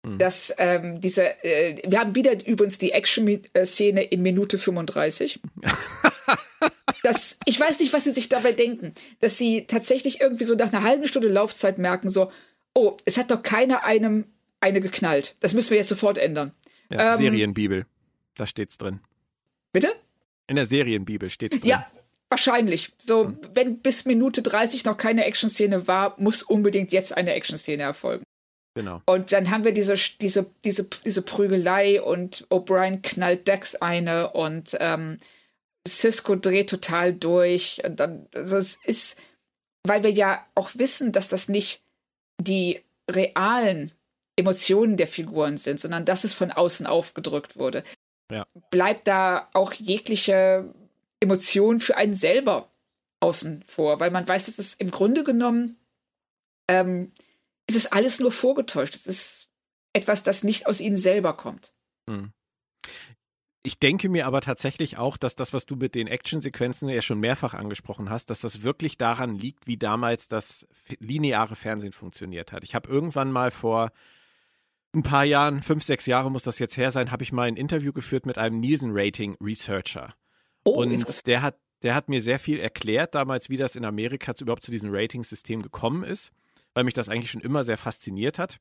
[0.06, 0.18] Hm.
[0.18, 5.40] Dass ähm, diese, äh, wir haben wieder übrigens die Action-Szene in Minute 35.
[7.04, 10.72] das, ich weiß nicht, was sie sich dabei denken, dass sie tatsächlich irgendwie so nach
[10.72, 12.32] einer halben Stunde Laufzeit merken, so,
[12.74, 14.26] oh, es hat doch keiner einem
[14.60, 15.36] eine geknallt.
[15.40, 16.54] Das müssen wir jetzt sofort ändern.
[16.92, 17.86] Ja, ähm, Serienbibel,
[18.36, 19.02] da steht's drin.
[19.74, 19.92] Bitte?
[20.48, 21.70] In der Serienbibel steht's drin.
[21.70, 21.88] Ja,
[22.30, 22.92] Wahrscheinlich.
[22.98, 23.40] So, mhm.
[23.54, 28.24] wenn bis Minute 30 noch keine Action-Szene war, muss unbedingt jetzt eine Action-Szene erfolgen.
[28.76, 29.02] Genau.
[29.06, 34.78] Und dann haben wir diese, diese, diese, diese Prügelei und O'Brien knallt Dex eine und
[34.80, 35.18] ähm,
[35.88, 37.82] Cisco dreht total durch.
[37.84, 39.20] Und dann, also es ist,
[39.84, 41.82] weil wir ja auch wissen, dass das nicht
[42.40, 43.92] die realen
[44.36, 47.84] Emotionen der Figuren sind, sondern dass es von außen aufgedrückt wurde.
[48.32, 48.46] Ja.
[48.70, 50.66] Bleibt da auch jegliche
[51.20, 52.72] Emotionen für einen selber
[53.20, 55.78] außen vor, weil man weiß, dass es im Grunde genommen
[56.70, 57.12] ähm,
[57.68, 58.96] ist es alles nur vorgetäuscht.
[58.96, 59.50] Es ist
[59.94, 61.74] etwas, das nicht aus ihnen selber kommt.
[62.10, 62.32] Hm.
[63.64, 67.20] Ich denke mir aber tatsächlich auch, dass das, was du mit den Actionsequenzen ja schon
[67.20, 70.68] mehrfach angesprochen hast, dass das wirklich daran liegt, wie damals das
[71.00, 72.64] lineare Fernsehen funktioniert hat.
[72.64, 73.92] Ich habe irgendwann mal vor
[74.96, 77.58] ein paar Jahren, fünf, sechs Jahre muss das jetzt her sein, habe ich mal ein
[77.58, 80.16] Interview geführt mit einem Nielsen-Rating-Researcher.
[80.68, 84.36] Oh, und der hat, der hat mir sehr viel erklärt damals, wie das in Amerika
[84.36, 86.32] zu, überhaupt zu diesem Ratingsystem gekommen ist,
[86.74, 88.58] weil mich das eigentlich schon immer sehr fasziniert hat.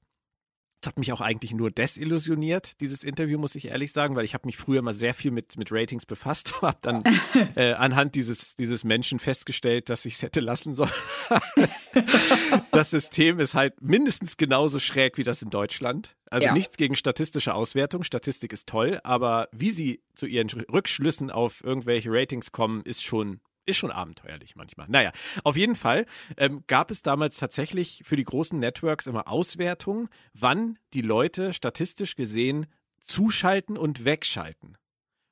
[0.80, 4.34] Es hat mich auch eigentlich nur desillusioniert, dieses Interview, muss ich ehrlich sagen, weil ich
[4.34, 7.02] habe mich früher mal sehr viel mit, mit Ratings befasst, habe dann
[7.56, 10.90] äh, anhand dieses, dieses Menschen festgestellt, dass ich es hätte lassen sollen.
[12.72, 16.16] das System ist halt mindestens genauso schräg wie das in Deutschland.
[16.30, 16.52] Also ja.
[16.52, 18.02] nichts gegen statistische Auswertung.
[18.02, 23.40] Statistik ist toll, aber wie sie zu ihren Rückschlüssen auf irgendwelche Ratings kommen, ist schon
[23.66, 24.86] ist schon abenteuerlich manchmal.
[24.88, 25.12] Naja,
[25.44, 26.06] auf jeden Fall
[26.36, 32.14] ähm, gab es damals tatsächlich für die großen Networks immer Auswertungen, wann die Leute statistisch
[32.14, 32.66] gesehen
[32.98, 34.78] zuschalten und wegschalten.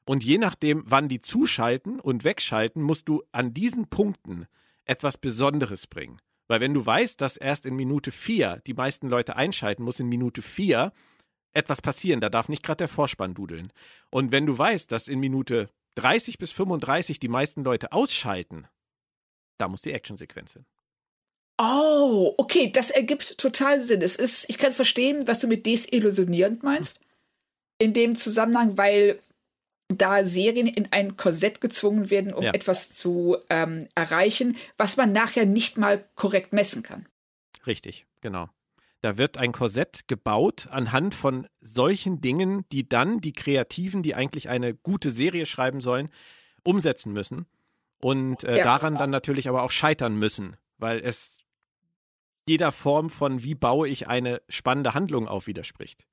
[0.05, 4.47] Und je nachdem, wann die zuschalten und wegschalten, musst du an diesen Punkten
[4.85, 6.21] etwas Besonderes bringen.
[6.47, 10.09] Weil wenn du weißt, dass erst in Minute vier die meisten Leute einschalten, muss in
[10.09, 10.93] Minute vier
[11.55, 12.21] etwas passieren.
[12.21, 13.73] Da darf nicht gerade der Vorspann dudeln.
[14.11, 18.67] Und wenn du weißt, dass in Minute 30 bis 35 die meisten Leute ausschalten,
[19.59, 20.67] da muss die Actionsequenz hin.
[21.59, 24.03] Oh, okay, das ergibt total Sinn.
[24.03, 27.01] Es ist, ich kann verstehen, was du mit desillusionierend meinst.
[27.79, 29.21] In dem Zusammenhang, weil
[29.89, 32.53] da Serien in ein Korsett gezwungen werden, um ja.
[32.53, 37.07] etwas zu ähm, erreichen, was man nachher nicht mal korrekt messen kann.
[37.67, 38.49] Richtig, genau.
[39.05, 44.49] Da wird ein Korsett gebaut anhand von solchen Dingen, die dann die Kreativen, die eigentlich
[44.49, 46.09] eine gute Serie schreiben sollen,
[46.63, 47.45] umsetzen müssen.
[48.01, 48.65] Und äh, ja.
[48.65, 51.41] daran dann natürlich aber auch scheitern müssen, weil es
[52.49, 56.07] jeder Form von, wie baue ich eine spannende Handlung auf, widerspricht.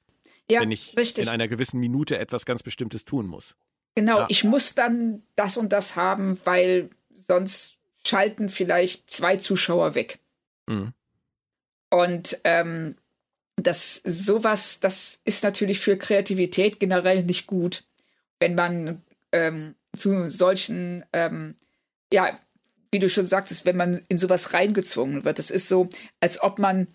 [0.50, 1.24] Ja, wenn ich richtig.
[1.24, 3.56] in einer gewissen Minute etwas ganz Bestimmtes tun muss.
[3.96, 4.26] Genau, ja.
[4.28, 10.20] ich muss dann das und das haben, weil sonst schalten vielleicht zwei Zuschauer weg.
[10.68, 10.94] Mhm.
[11.92, 12.96] Und ähm,
[13.58, 17.84] das sowas, das ist natürlich für Kreativität generell nicht gut,
[18.40, 21.56] wenn man ähm, zu solchen, ähm,
[22.12, 22.38] ja,
[22.92, 25.38] wie du schon sagtest, wenn man in sowas reingezwungen wird.
[25.38, 25.90] Das ist so,
[26.20, 26.88] als ob man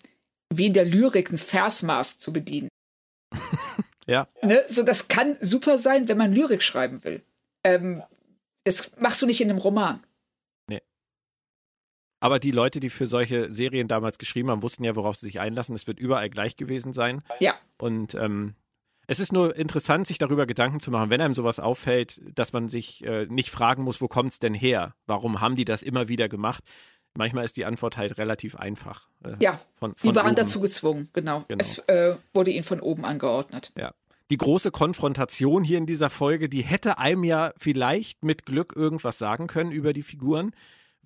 [0.53, 2.69] wie in der Lyrik ein Versmaß zu bedienen.
[4.07, 4.27] ja.
[4.41, 4.63] Ne?
[4.67, 7.21] So, das kann super sein, wenn man Lyrik schreiben will.
[7.63, 8.03] Ähm,
[8.63, 10.03] das machst du nicht in einem Roman.
[12.19, 15.39] Aber die Leute, die für solche Serien damals geschrieben haben, wussten ja, worauf sie sich
[15.39, 15.75] einlassen.
[15.75, 17.21] Es wird überall gleich gewesen sein.
[17.39, 17.55] Ja.
[17.77, 18.55] Und ähm,
[19.07, 22.69] es ist nur interessant, sich darüber Gedanken zu machen, wenn einem sowas auffällt, dass man
[22.69, 24.95] sich äh, nicht fragen muss, wo kommt es denn her?
[25.05, 26.63] Warum haben die das immer wieder gemacht?
[27.13, 29.07] Manchmal ist die Antwort halt relativ einfach.
[29.23, 30.35] Äh, ja, von, von die waren oben.
[30.35, 31.45] dazu gezwungen, genau.
[31.47, 31.61] genau.
[31.61, 33.71] Es äh, wurde ihnen von oben angeordnet.
[33.77, 33.93] Ja.
[34.29, 39.17] Die große Konfrontation hier in dieser Folge, die hätte einem ja vielleicht mit Glück irgendwas
[39.17, 40.51] sagen können über die Figuren.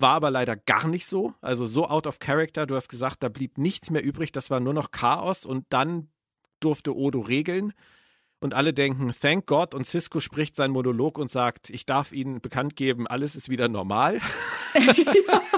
[0.01, 1.33] War aber leider gar nicht so.
[1.41, 2.65] Also so out of character.
[2.65, 4.31] Du hast gesagt, da blieb nichts mehr übrig.
[4.31, 5.45] Das war nur noch Chaos.
[5.45, 6.09] Und dann
[6.59, 7.73] durfte Odo regeln.
[8.39, 9.75] Und alle denken, thank God.
[9.75, 13.67] Und Cisco spricht seinen Monolog und sagt, ich darf Ihnen bekannt geben, alles ist wieder
[13.67, 14.19] normal.
[14.73, 15.41] ja.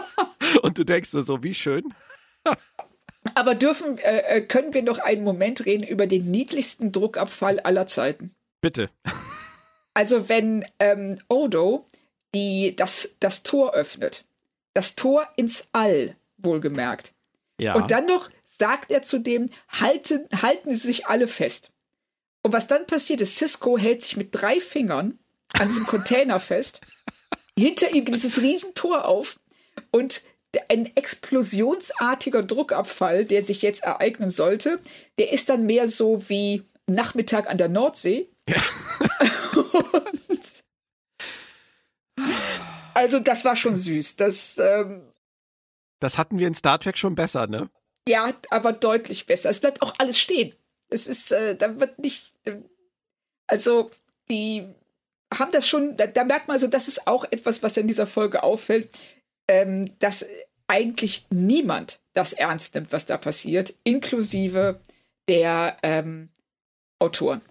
[0.62, 1.94] Und du denkst so, wie schön.
[3.36, 7.88] Aber dürfen, äh, äh, können wir noch einen Moment reden über den niedlichsten Druckabfall aller
[7.88, 8.36] Zeiten?
[8.62, 8.90] Bitte.
[9.94, 11.86] Also wenn ähm, Odo
[12.36, 14.26] die, das, das Tor öffnet,
[14.74, 17.14] das Tor ins All, wohlgemerkt.
[17.60, 17.76] Ja.
[17.76, 21.72] Und dann noch sagt er zu dem, halten, halten Sie sich alle fest.
[22.42, 25.20] Und was dann passiert ist, Cisco hält sich mit drei Fingern
[25.54, 26.82] an diesem Container fest.
[27.58, 29.40] Hinter ihm geht dieses Riesentor auf
[29.92, 30.24] und
[30.70, 34.80] ein explosionsartiger Druckabfall, der sich jetzt ereignen sollte,
[35.18, 38.28] der ist dann mehr so wie Nachmittag an der Nordsee.
[42.16, 42.63] Ja.
[42.94, 44.16] Also das war schon süß.
[44.18, 45.12] Das, ähm,
[46.00, 47.70] das hatten wir in Star Trek schon besser, ne?
[48.08, 49.50] Ja, aber deutlich besser.
[49.50, 50.54] Es bleibt auch alles stehen.
[50.90, 52.34] Es ist, äh, da wird nicht,
[53.48, 53.90] also
[54.30, 54.68] die
[55.34, 58.08] haben das schon, da, da, merkt man also, das ist auch etwas, was in dieser
[58.08, 58.90] Folge auffällt,
[59.48, 60.26] ähm, dass
[60.68, 64.80] eigentlich niemand das ernst nimmt, was da passiert, inklusive
[65.28, 66.30] der ähm,
[67.00, 67.42] Autoren.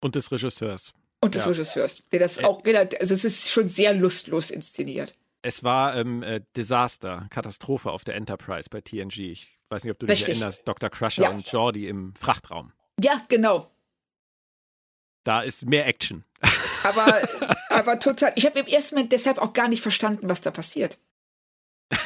[0.00, 0.92] Und des Regisseurs.
[1.22, 1.52] Und des ja.
[1.52, 5.14] Regisseurs, der das auch, also es ist schon sehr lustlos inszeniert.
[5.40, 9.18] Es war ähm, äh, Desaster, Katastrophe auf der Enterprise bei TNG.
[9.30, 10.26] Ich weiß nicht, ob du Richtig.
[10.26, 10.90] dich erinnerst, Dr.
[10.90, 11.30] Crusher ja.
[11.30, 12.72] und Jordi im Frachtraum.
[13.00, 13.70] Ja, genau.
[15.24, 16.24] Da ist mehr Action.
[16.84, 17.28] Aber,
[17.70, 18.32] aber total.
[18.34, 20.98] Ich habe im ersten Moment deshalb auch gar nicht verstanden, was da passiert.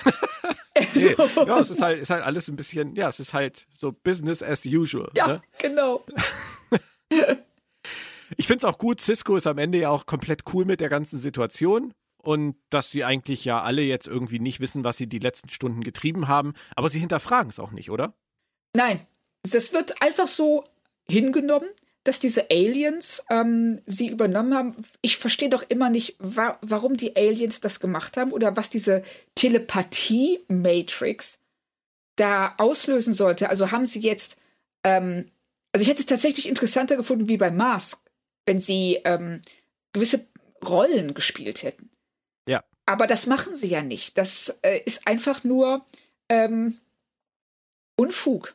[0.95, 3.93] nee, ja, es ist halt, ist halt alles ein bisschen, ja, es ist halt so
[3.93, 5.11] Business as usual.
[5.15, 5.43] Ja, ne?
[5.59, 6.05] genau.
[8.37, 10.89] Ich finde es auch gut, Cisco ist am Ende ja auch komplett cool mit der
[10.89, 15.19] ganzen Situation und dass sie eigentlich ja alle jetzt irgendwie nicht wissen, was sie die
[15.19, 18.15] letzten Stunden getrieben haben, aber sie hinterfragen es auch nicht, oder?
[18.75, 19.01] Nein,
[19.43, 20.65] es wird einfach so
[21.09, 21.69] hingenommen,
[22.07, 24.77] dass diese Aliens ähm, sie übernommen haben.
[25.03, 29.03] Ich verstehe doch immer nicht, wa warum die Aliens das gemacht haben oder was diese
[29.35, 31.41] Telepathie-Matrix
[32.17, 33.51] da auslösen sollte.
[33.51, 34.39] Also haben sie jetzt,
[34.85, 35.31] ähm,
[35.73, 38.01] also ich hätte es tatsächlich interessanter gefunden wie bei Mask,
[38.47, 39.43] wenn sie ähm,
[39.93, 40.27] gewisse
[40.65, 41.91] Rollen gespielt hätten.
[42.49, 42.65] Ja.
[42.87, 44.17] Aber das machen sie ja nicht.
[44.17, 45.85] Das äh, ist einfach nur
[46.29, 46.79] ähm,
[47.97, 48.55] Unfug.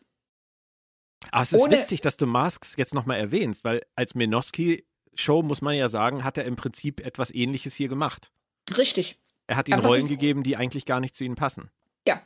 [1.30, 5.62] Aber es ist Ohne witzig, dass du Masks jetzt nochmal erwähnst, weil als Menoski-Show, muss
[5.62, 8.32] man ja sagen, hat er im Prinzip etwas Ähnliches hier gemacht.
[8.76, 9.20] Richtig.
[9.48, 11.70] Er hat ihnen Einfach Rollen gegeben, die eigentlich gar nicht zu ihnen passen.
[12.08, 12.26] Ja.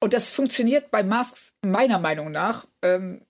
[0.00, 3.24] Und das funktioniert bei Masks meiner Meinung nach ähm,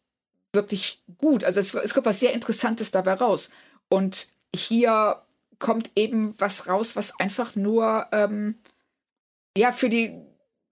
[0.52, 1.44] wirklich gut.
[1.44, 3.50] Also es, es kommt was sehr Interessantes dabei raus.
[3.88, 5.22] Und hier
[5.58, 8.58] kommt eben was raus, was einfach nur ähm,
[9.56, 10.18] ja für die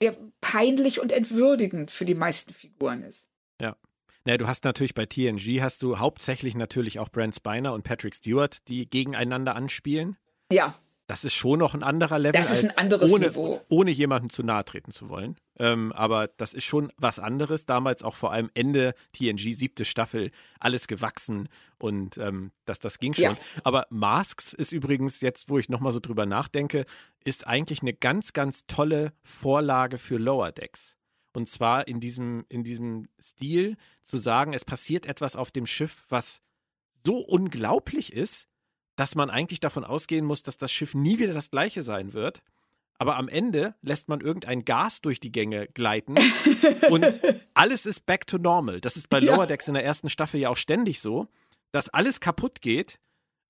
[0.03, 3.29] ja, peinlich und entwürdigend für die meisten Figuren ist.
[3.61, 3.76] Ja.
[4.24, 8.14] Naja, du hast natürlich bei TNG hast du hauptsächlich natürlich auch Brent Spiner und Patrick
[8.14, 10.16] Stewart, die gegeneinander anspielen.
[10.53, 10.74] Ja.
[11.09, 12.38] Das ist schon noch ein anderer Level.
[12.38, 13.62] Das ist ein anderes ohne, Niveau.
[13.70, 15.36] Ohne jemandem zu nahe treten zu wollen.
[15.59, 17.64] Ähm, aber das ist schon was anderes.
[17.64, 20.30] Damals auch vor allem Ende TNG, siebte Staffel,
[20.61, 21.48] alles gewachsen
[21.78, 23.24] und ähm, das, das ging schon.
[23.24, 23.38] Ja.
[23.64, 26.84] Aber Masks ist übrigens jetzt, wo ich nochmal so drüber nachdenke,
[27.24, 30.94] ist eigentlich eine ganz, ganz tolle Vorlage für Lower Decks.
[31.32, 36.04] Und zwar in diesem, in diesem Stil zu sagen, es passiert etwas auf dem Schiff,
[36.11, 36.42] was
[37.02, 38.46] so unglaublich ist,
[38.99, 42.42] dass man eigentlich davon ausgehen muss, dass das Schiff nie wieder das gleiche sein wird.
[42.99, 46.16] Aber am Ende lässt man irgendein Gas durch die Gänge gleiten
[46.90, 47.07] und
[47.55, 48.80] alles ist back to normal.
[48.80, 49.20] Das ist bei.
[49.20, 51.28] Lower Decks in der ersten Staffel ja auch ständig so,
[51.70, 52.99] dass alles kaputt geht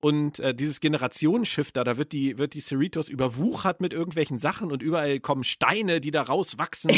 [0.00, 4.70] und äh, dieses Generationenschiff da, da wird die, wird die Cerritos überwuchert mit irgendwelchen Sachen
[4.70, 6.92] und überall kommen Steine, die da rauswachsen.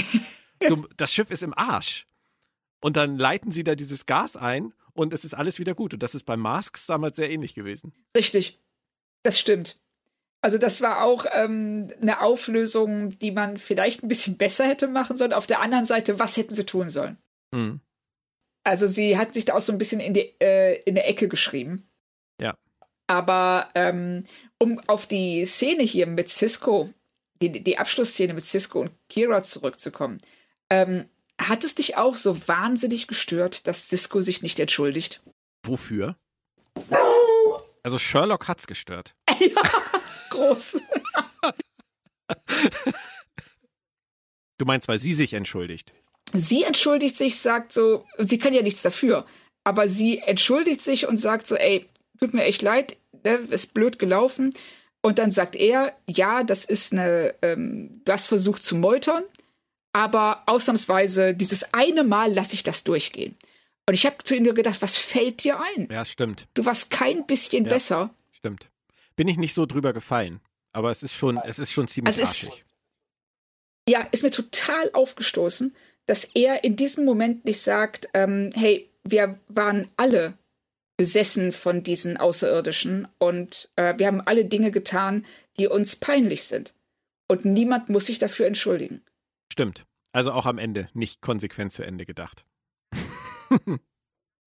[0.96, 2.09] das Schiff ist im Arsch.
[2.80, 5.95] Und dann leiten sie da dieses Gas ein und es ist alles wieder gut.
[5.95, 7.93] Und das ist bei Masks damals sehr ähnlich gewesen.
[8.16, 8.59] Richtig.
[9.22, 9.78] Das stimmt.
[10.43, 15.16] Also das war auch ähm, eine Auflösung, die man vielleicht ein bisschen besser hätte machen
[15.16, 15.34] sollen.
[15.34, 17.18] Auf der anderen Seite, was hätten sie tun sollen?
[17.53, 17.80] Mhm.
[18.64, 21.28] Also sie hat sich da auch so ein bisschen in die, äh, in der Ecke
[21.28, 21.91] geschrieben.
[22.41, 22.57] Ja.
[23.07, 24.24] Aber ähm,
[24.59, 26.88] um auf die Szene hier mit Cisco,
[27.43, 30.20] die, die Abschlussszene mit Cisco und Kira zurückzukommen,
[30.70, 31.09] ähm,
[31.49, 35.22] hat es dich auch so wahnsinnig gestört, dass Cisco sich nicht entschuldigt?
[35.64, 36.16] Wofür?
[37.82, 39.14] Also Sherlock hat's gestört.
[39.41, 39.62] ja,
[40.30, 40.78] groß.
[44.59, 45.93] du meinst, weil sie sich entschuldigt?
[46.32, 49.26] Sie entschuldigt sich, sagt so, sie kann ja nichts dafür,
[49.64, 51.86] aber sie entschuldigt sich und sagt so, ey,
[52.18, 54.55] tut mir echt leid, ne, ist blöd gelaufen.
[55.03, 59.24] Und dann sagt er, ja, das ist eine, ähm, du hast versucht zu meutern,
[59.93, 63.36] aber ausnahmsweise dieses eine Mal lasse ich das durchgehen.
[63.88, 65.88] Und ich habe zu ihm gedacht, was fällt dir ein?
[65.91, 66.47] Ja, stimmt.
[66.55, 68.11] Du warst kein bisschen ja, besser.
[68.30, 68.70] Stimmt.
[69.16, 70.41] Bin ich nicht so drüber gefallen,
[70.72, 72.22] aber es ist schon, es ist schon ziemlich also.
[72.22, 72.64] Ist,
[73.88, 75.74] ja, ist mir total aufgestoßen,
[76.07, 80.34] dass er in diesem Moment nicht sagt, ähm, hey, wir waren alle
[80.97, 85.24] besessen von diesen Außerirdischen und äh, wir haben alle Dinge getan,
[85.59, 86.74] die uns peinlich sind.
[87.26, 89.03] Und niemand muss sich dafür entschuldigen.
[89.53, 89.86] Stimmt.
[90.12, 92.44] Also auch am Ende nicht konsequent zu Ende gedacht.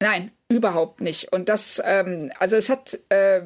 [0.02, 1.32] Nein, überhaupt nicht.
[1.32, 3.44] Und das, ähm, also es hat, äh,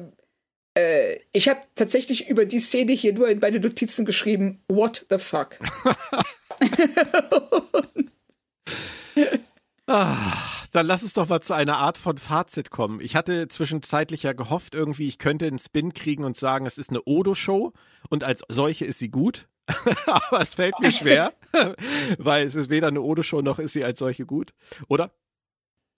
[0.76, 5.18] äh, ich habe tatsächlich über die Szene hier nur in meine Notizen geschrieben, what the
[5.18, 5.58] fuck.
[9.86, 10.36] ah,
[10.72, 13.00] dann lass es doch mal zu einer Art von Fazit kommen.
[13.00, 16.90] Ich hatte zwischenzeitlich ja gehofft, irgendwie, ich könnte einen Spin kriegen und sagen, es ist
[16.90, 17.72] eine Odo-Show
[18.08, 19.48] und als solche ist sie gut.
[20.06, 21.32] Aber es fällt mir schwer,
[22.18, 24.52] weil es ist weder eine Ode-Show noch ist sie als solche gut,
[24.88, 25.12] oder?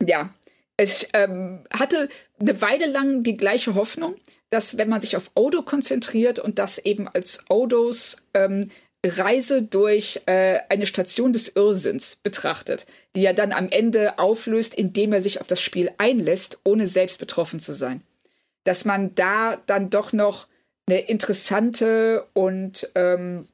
[0.02, 0.30] Ja,
[0.76, 2.08] ich ähm, hatte
[2.38, 4.16] eine Weile lang die gleiche Hoffnung,
[4.50, 8.70] dass wenn man sich auf Odo konzentriert und das eben als Odos ähm,
[9.04, 15.12] Reise durch äh, eine Station des Irrsinns betrachtet, die er dann am Ende auflöst, indem
[15.12, 18.02] er sich auf das Spiel einlässt, ohne selbst betroffen zu sein.
[18.64, 20.48] Dass man da dann doch noch
[20.86, 23.48] eine interessante und ähm,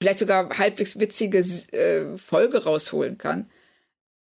[0.00, 3.50] vielleicht sogar halbwegs witzige äh, Folge rausholen kann.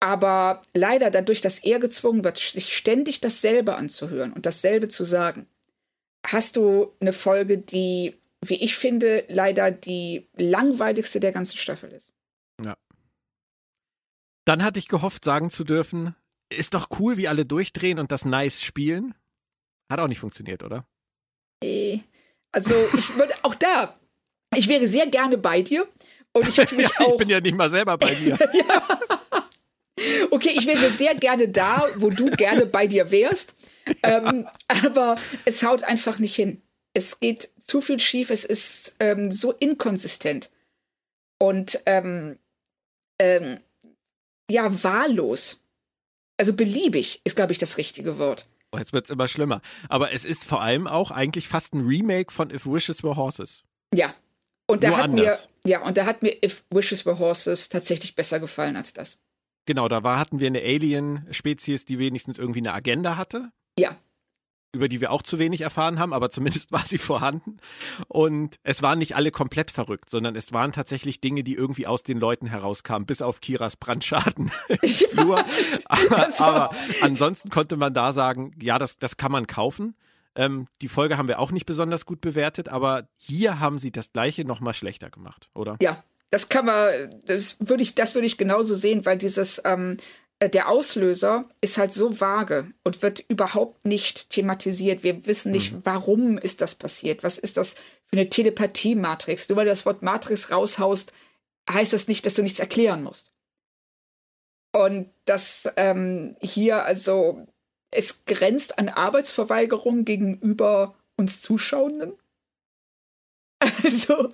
[0.00, 5.46] Aber leider dadurch, dass er gezwungen wird, sich ständig dasselbe anzuhören und dasselbe zu sagen,
[6.24, 12.12] hast du eine Folge, die, wie ich finde, leider die langweiligste der ganzen Staffel ist.
[12.64, 12.76] Ja.
[14.44, 16.14] Dann hatte ich gehofft, sagen zu dürfen,
[16.48, 19.14] ist doch cool, wie alle durchdrehen und das nice spielen.
[19.90, 20.86] Hat auch nicht funktioniert, oder?
[21.62, 22.04] Nee.
[22.52, 23.98] Also ich würde auch da,
[24.57, 25.86] ich wäre sehr gerne bei dir.
[26.32, 26.90] Und ich ja.
[27.09, 28.38] Ich bin ja nicht mal selber bei dir.
[28.53, 28.86] ja.
[30.30, 33.55] Okay, ich wäre sehr gerne da, wo du gerne bei dir wärst.
[34.03, 36.61] Ähm, aber es haut einfach nicht hin.
[36.92, 40.51] Es geht zu viel schief, es ist ähm, so inkonsistent.
[41.38, 42.38] Und ähm,
[43.18, 43.61] ähm
[44.51, 45.61] ja, wahllos.
[46.38, 48.51] Also beliebig ist, glaube ich, das richtige Wort.
[48.72, 49.62] Oh, jetzt wird es immer schlimmer.
[49.88, 53.62] Aber es ist vor allem auch eigentlich fast ein Remake von If Wishes Were Horses.
[53.94, 54.14] Ja,
[54.69, 55.49] und da Nur hat anders.
[55.64, 59.19] mir, ja, und da hat mir If Wishes Were Horses tatsächlich besser gefallen als das.
[59.64, 63.51] Genau, da war, hatten wir eine Alien-Spezies, die wenigstens irgendwie eine Agenda hatte.
[63.79, 63.97] Ja.
[64.75, 67.57] Über die wir auch zu wenig erfahren haben, aber zumindest war sie vorhanden.
[68.09, 72.03] Und es waren nicht alle komplett verrückt, sondern es waren tatsächlich Dinge, die irgendwie aus
[72.03, 75.43] den Leuten herauskamen, bis auf Kiras Brandschaden im Flur.
[75.87, 79.97] aber, aber ansonsten konnte man da sagen, ja, das, das kann man kaufen.
[80.39, 84.12] Ähm, die Folge haben wir auch nicht besonders gut bewertet, aber hier haben sie das
[84.12, 85.76] gleiche nochmal schlechter gemacht, oder?
[85.82, 89.97] Ja, das kann man, das würde ich, das würde ich genauso sehen, weil dieses, ähm,
[90.39, 95.03] äh, der Auslöser ist halt so vage und wird überhaupt nicht thematisiert.
[95.03, 95.80] Wir wissen nicht, mhm.
[95.82, 97.24] warum ist das passiert.
[97.24, 97.74] Was ist das
[98.05, 99.49] für eine Telepathie-Matrix?
[99.49, 101.12] Nur weil du das Wort Matrix raushaust,
[101.68, 103.32] heißt das nicht, dass du nichts erklären musst.
[104.72, 107.49] Und das ähm, hier also
[107.91, 112.14] es grenzt an Arbeitsverweigerung gegenüber uns Zuschauenden.
[113.84, 114.28] Also,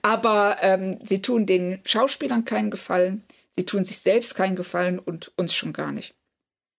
[0.00, 3.22] aber ähm, sie tun den Schauspielern keinen Gefallen.
[3.50, 6.14] Sie tun sich selbst keinen Gefallen und uns schon gar nicht.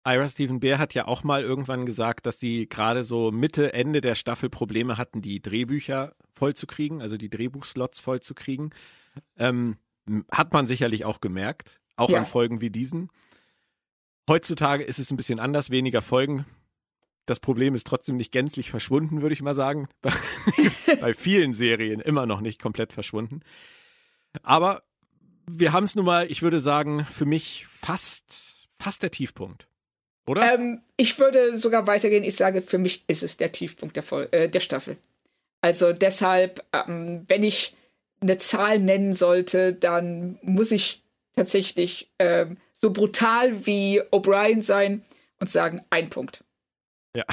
[0.06, 4.00] Ira Stephen Bear hat ja auch mal irgendwann gesagt, dass sie gerade so Mitte, Ende
[4.00, 8.70] der Staffel Probleme hatten, die Drehbücher vollzukriegen, also die Drehbuchslots vollzukriegen.
[9.36, 9.76] Ähm,
[10.32, 12.18] hat man sicherlich auch gemerkt, auch ja.
[12.18, 13.10] an Folgen wie diesen.
[14.30, 16.46] Heutzutage ist es ein bisschen anders, weniger Folgen.
[17.26, 19.88] Das Problem ist trotzdem nicht gänzlich verschwunden, würde ich mal sagen.
[21.00, 23.40] Bei, vielen Serien immer noch nicht komplett verschwunden.
[24.44, 24.84] Aber
[25.50, 29.66] wir haben es nun mal, ich würde sagen, für mich fast, fast der Tiefpunkt.
[30.28, 30.54] Oder?
[30.54, 32.22] Ähm, ich würde sogar weitergehen.
[32.22, 34.96] Ich sage, für mich ist es der Tiefpunkt der, Vol äh, der Staffel.
[35.60, 37.74] Also deshalb, ähm, wenn ich
[38.20, 41.02] eine Zahl nennen sollte, dann muss ich
[41.34, 45.02] tatsächlich ähm, so brutal wie O'Brien sein
[45.38, 46.44] und sagen, ein Punkt.
[47.14, 47.24] Ja.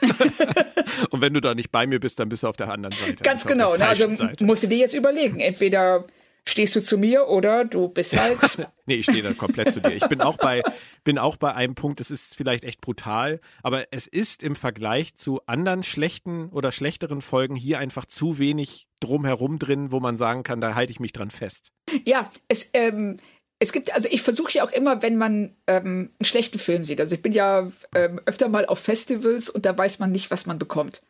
[1.10, 3.22] und wenn du da nicht bei mir bist, dann bist du auf der anderen Seite.
[3.22, 3.76] Ganz genau.
[3.76, 3.86] Ne?
[3.86, 4.08] Also
[4.40, 5.38] musst du dir jetzt überlegen.
[5.38, 6.04] Entweder
[6.48, 8.68] stehst du zu mir oder du bist halt.
[8.86, 9.92] nee, ich stehe da komplett zu dir.
[9.92, 10.62] Ich bin auch bei,
[11.04, 15.14] bin auch bei einem Punkt, es ist vielleicht echt brutal, aber es ist im Vergleich
[15.14, 20.42] zu anderen schlechten oder schlechteren Folgen hier einfach zu wenig drumherum drin, wo man sagen
[20.42, 21.70] kann, da halte ich mich dran fest.
[22.04, 23.18] Ja, es, ähm,
[23.58, 27.00] es gibt, also ich versuche ja auch immer, wenn man ähm, einen schlechten Film sieht.
[27.00, 30.46] Also ich bin ja ähm, öfter mal auf Festivals und da weiß man nicht, was
[30.46, 31.02] man bekommt.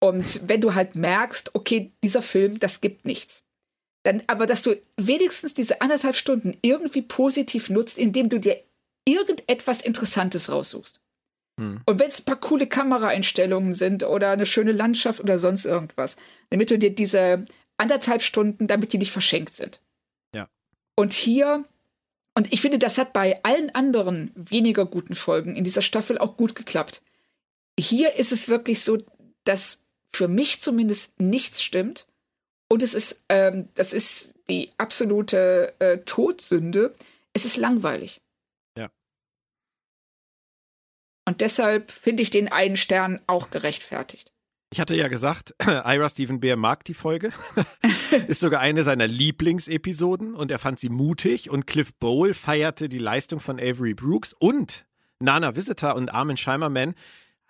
[0.00, 3.44] Und wenn du halt merkst, okay, dieser Film, das gibt nichts
[4.02, 8.60] dann, aber dass du wenigstens diese anderthalb Stunden irgendwie positiv nutzt, indem du dir
[9.04, 11.00] irgendetwas Interessantes raussuchst.
[11.60, 11.80] Hm.
[11.86, 16.16] Und wenn es ein paar coole Kameraeinstellungen sind oder eine schöne Landschaft oder sonst irgendwas,
[16.50, 17.44] damit du dir diese
[17.76, 19.80] anderthalb Stunden, damit die nicht verschenkt sind.
[20.34, 20.48] Ja.
[20.96, 21.64] Und hier,
[22.34, 26.36] und ich finde, das hat bei allen anderen weniger guten Folgen in dieser Staffel auch
[26.36, 27.02] gut geklappt.
[27.78, 28.98] Hier ist es wirklich so,
[29.44, 29.80] dass
[30.14, 32.06] für mich zumindest nichts stimmt
[32.72, 36.94] und es ist, ähm, das ist die absolute äh, Todsünde.
[37.34, 38.22] Es ist langweilig.
[38.78, 38.90] Ja.
[41.26, 44.31] Und deshalb finde ich den einen Stern auch gerechtfertigt.
[44.72, 47.30] Ich hatte ja gesagt, Ira Stephen Bear mag die Folge.
[48.26, 52.98] ist sogar eine seiner Lieblingsepisoden und er fand sie mutig und Cliff Bowl feierte die
[52.98, 54.86] Leistung von Avery Brooks und
[55.20, 56.94] Nana Visitor und Armin Scheimerman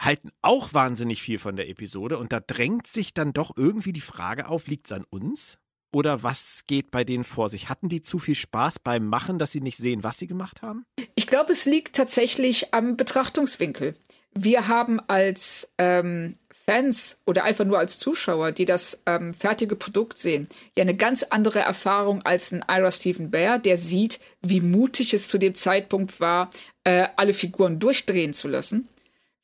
[0.00, 4.00] halten auch wahnsinnig viel von der Episode und da drängt sich dann doch irgendwie die
[4.00, 5.58] Frage auf, liegt es an uns?
[5.94, 7.68] Oder was geht bei denen vor sich?
[7.68, 10.86] Hatten die zu viel Spaß beim Machen, dass sie nicht sehen, was sie gemacht haben?
[11.14, 13.94] Ich glaube, es liegt tatsächlich am Betrachtungswinkel.
[14.34, 20.16] Wir haben als ähm, Fans oder einfach nur als Zuschauer, die das ähm, fertige Produkt
[20.16, 25.12] sehen, ja eine ganz andere Erfahrung als ein Ira Stephen Bear, der sieht, wie mutig
[25.12, 26.50] es zu dem Zeitpunkt war,
[26.84, 28.88] äh, alle Figuren durchdrehen zu lassen.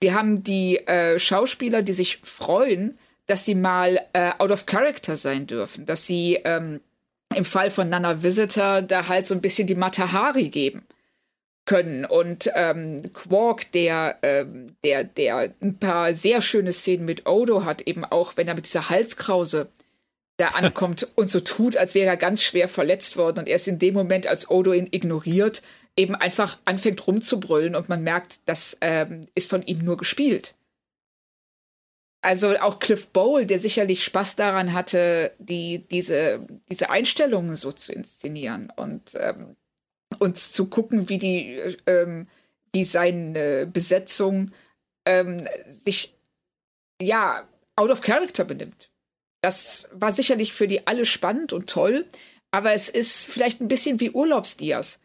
[0.00, 5.16] Wir haben die äh, Schauspieler, die sich freuen, dass sie mal äh, out of character
[5.16, 6.80] sein dürfen, dass sie ähm,
[7.34, 10.86] im Fall von Nana Visitor da halt so ein bisschen die Matahari geben
[11.68, 12.06] können.
[12.06, 17.82] Und ähm, Quark, der, ähm, der, der ein paar sehr schöne Szenen mit Odo hat,
[17.82, 19.68] eben auch, wenn er mit dieser Halskrause
[20.38, 23.78] da ankommt und so tut, als wäre er ganz schwer verletzt worden und erst in
[23.78, 25.62] dem Moment, als Odo ihn ignoriert,
[25.94, 30.54] eben einfach anfängt rumzubrüllen und man merkt, das ähm, ist von ihm nur gespielt.
[32.22, 37.92] Also auch Cliff Bowl, der sicherlich Spaß daran hatte, die, diese, diese Einstellungen so zu
[37.92, 39.56] inszenieren und, ähm,
[40.18, 42.26] und zu gucken, wie die, ähm,
[42.72, 44.52] wie seine Besetzung
[45.06, 46.14] ähm, sich
[47.00, 47.46] ja
[47.76, 48.90] out of character benimmt.
[49.42, 52.06] Das war sicherlich für die alle spannend und toll,
[52.50, 55.00] aber es ist vielleicht ein bisschen wie Urlaubsdias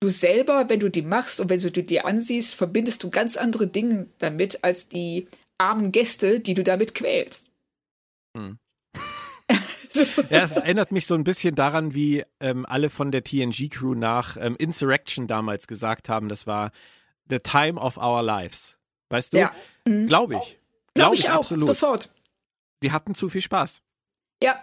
[0.00, 3.66] du selber, wenn du die machst und wenn du die ansiehst, verbindest du ganz andere
[3.66, 5.26] Dinge damit als die
[5.58, 7.48] armen Gäste, die du damit quälst.
[8.36, 8.58] Hm.
[10.30, 14.36] Ja, es erinnert mich so ein bisschen daran, wie ähm, alle von der TNG-Crew nach
[14.38, 16.70] ähm, Insurrection damals gesagt haben, das war
[17.28, 18.76] The Time of Our Lives.
[19.10, 19.38] Weißt du?
[19.38, 19.52] Ja.
[19.86, 20.06] Mhm.
[20.06, 20.40] Glaube ich.
[20.40, 20.58] Glaube
[20.94, 21.66] Glaub ich, ich, auch, absolut.
[21.66, 22.12] sofort.
[22.82, 23.82] Sie hatten zu viel Spaß.
[24.42, 24.62] Ja,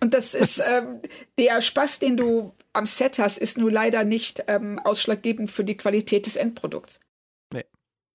[0.00, 1.00] und das ist ähm,
[1.38, 5.76] der Spaß, den du am Set hast, ist nur leider nicht ähm, ausschlaggebend für die
[5.76, 7.00] Qualität des Endprodukts.
[7.52, 7.64] Nee.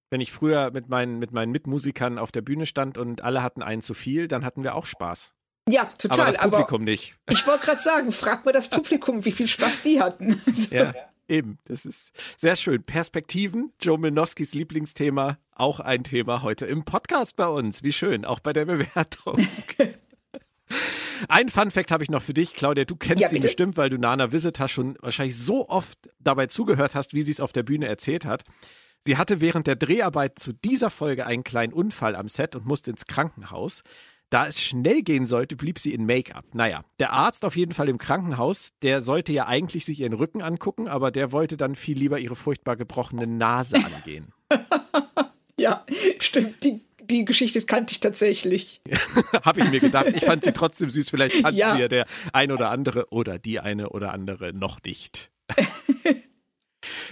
[0.09, 3.61] Wenn ich früher mit meinen, mit meinen Mitmusikern auf der Bühne stand und alle hatten
[3.61, 5.35] einen zu viel, dann hatten wir auch Spaß.
[5.71, 6.19] Ja, total.
[6.19, 7.15] Aber das Publikum aber nicht.
[7.29, 10.41] Ich wollte gerade sagen, frag mal das Publikum, wie viel Spaß die hatten.
[10.71, 10.93] ja,
[11.27, 11.59] eben.
[11.65, 12.83] Das ist sehr schön.
[12.83, 17.83] Perspektiven, Joe Minowskis Lieblingsthema, auch ein Thema heute im Podcast bei uns.
[17.83, 19.47] Wie schön, auch bei der Bewertung.
[21.27, 22.85] Ein Fun Fact habe ich noch für dich, Claudia.
[22.85, 26.95] Du kennst ja, sie bestimmt, weil du Nana Visitor schon wahrscheinlich so oft dabei zugehört
[26.95, 28.43] hast, wie sie es auf der Bühne erzählt hat.
[29.01, 32.91] Sie hatte während der Dreharbeit zu dieser Folge einen kleinen Unfall am Set und musste
[32.91, 33.83] ins Krankenhaus.
[34.29, 36.45] Da es schnell gehen sollte, blieb sie in Make-up.
[36.53, 40.43] Naja, der Arzt auf jeden Fall im Krankenhaus, der sollte ja eigentlich sich ihren Rücken
[40.43, 44.31] angucken, aber der wollte dann viel lieber ihre furchtbar gebrochene Nase angehen.
[45.57, 45.83] ja,
[46.19, 46.63] stimmt.
[46.63, 48.81] Die, die Geschichte kannte ich tatsächlich.
[49.43, 50.09] Habe ich mir gedacht.
[50.13, 51.09] Ich fand sie trotzdem süß.
[51.09, 51.73] Vielleicht kannte ja.
[51.73, 55.31] sie ja der ein oder andere oder die eine oder andere noch nicht.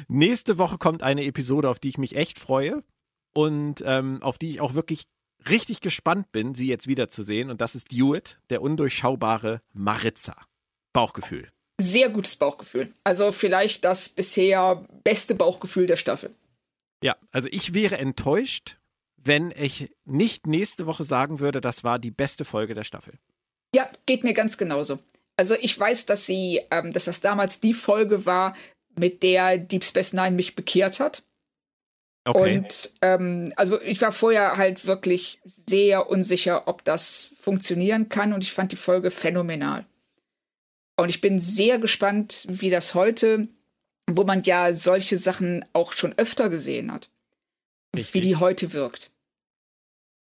[0.07, 2.83] Nächste Woche kommt eine Episode, auf die ich mich echt freue
[3.33, 5.05] und ähm, auf die ich auch wirklich
[5.49, 7.49] richtig gespannt bin, sie jetzt wiederzusehen.
[7.49, 10.35] Und das ist Dewitt, der undurchschaubare Maritza.
[10.93, 11.49] Bauchgefühl.
[11.79, 12.91] Sehr gutes Bauchgefühl.
[13.03, 16.31] Also vielleicht das bisher beste Bauchgefühl der Staffel.
[17.03, 18.77] Ja, also ich wäre enttäuscht,
[19.15, 23.13] wenn ich nicht nächste Woche sagen würde, das war die beste Folge der Staffel.
[23.75, 24.99] Ja, geht mir ganz genauso.
[25.37, 28.55] Also ich weiß, dass sie, ähm, dass das damals die Folge war,
[28.97, 31.23] mit der Deep Space Nine mich bekehrt hat.
[32.27, 32.57] Okay.
[32.57, 38.43] Und ähm, also ich war vorher halt wirklich sehr unsicher, ob das funktionieren kann und
[38.43, 39.85] ich fand die Folge phänomenal.
[40.97, 43.47] Und ich bin sehr gespannt, wie das heute,
[44.09, 47.09] wo man ja solche Sachen auch schon öfter gesehen hat,
[47.95, 48.13] Richtig.
[48.13, 49.11] wie die heute wirkt.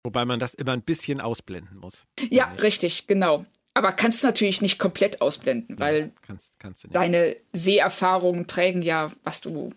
[0.03, 2.05] Wobei man das immer ein bisschen ausblenden muss.
[2.29, 3.45] Ja, richtig, genau.
[3.73, 9.11] Aber kannst du natürlich nicht komplett ausblenden, weil ja, kannst, kannst deine Seherfahrungen prägen ja,
[9.23, 9.71] was du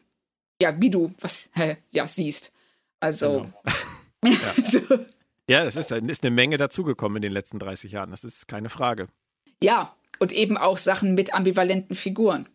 [0.61, 2.53] ja, wie du was hä, ja siehst.
[3.01, 3.43] Also.
[3.43, 3.55] Genau.
[4.25, 4.65] ja.
[4.65, 4.81] so.
[5.49, 8.11] ja, es ist, ist eine Menge dazugekommen in den letzten 30 Jahren.
[8.11, 9.09] Das ist keine Frage.
[9.63, 12.49] Ja, und eben auch Sachen mit ambivalenten Figuren.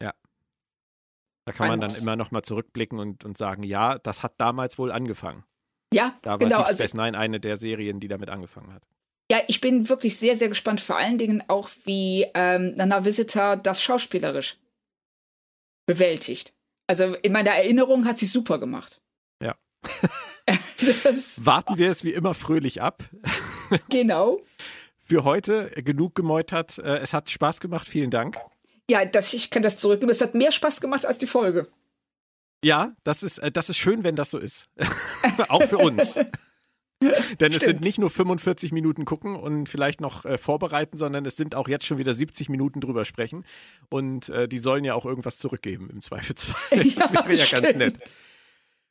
[0.00, 0.12] Ja.
[1.44, 4.78] Da kann man dann immer noch mal zurückblicken und, und sagen, ja, das hat damals
[4.78, 5.44] wohl angefangen.
[5.92, 6.58] Ja, da war genau.
[6.58, 8.82] Deep Space also, Nine eine der Serien, die damit angefangen hat.
[9.30, 13.56] Ja, ich bin wirklich sehr, sehr gespannt, vor allen Dingen auch, wie ähm, Nana Visitor
[13.56, 14.58] das schauspielerisch
[15.86, 16.54] bewältigt.
[16.92, 19.00] Also in meiner Erinnerung hat sie super gemacht.
[19.42, 19.56] Ja.
[21.38, 23.02] Warten wir es wie immer fröhlich ab.
[23.88, 24.38] genau.
[24.98, 26.76] Für heute genug gemeutert.
[26.76, 27.88] Äh, es hat Spaß gemacht.
[27.88, 28.36] Vielen Dank.
[28.90, 30.10] Ja, das, ich kann das zurücknehmen.
[30.10, 31.66] Es hat mehr Spaß gemacht als die Folge.
[32.62, 34.66] Ja, das ist, äh, das ist schön, wenn das so ist.
[35.48, 36.18] Auch für uns.
[37.40, 41.36] Denn es sind nicht nur 45 Minuten gucken und vielleicht noch äh, vorbereiten, sondern es
[41.36, 43.44] sind auch jetzt schon wieder 70 Minuten drüber sprechen.
[43.88, 46.84] Und äh, die sollen ja auch irgendwas zurückgeben im Zweifelsfall.
[46.94, 47.62] Das wäre ja stimmt.
[47.62, 48.16] ganz nett.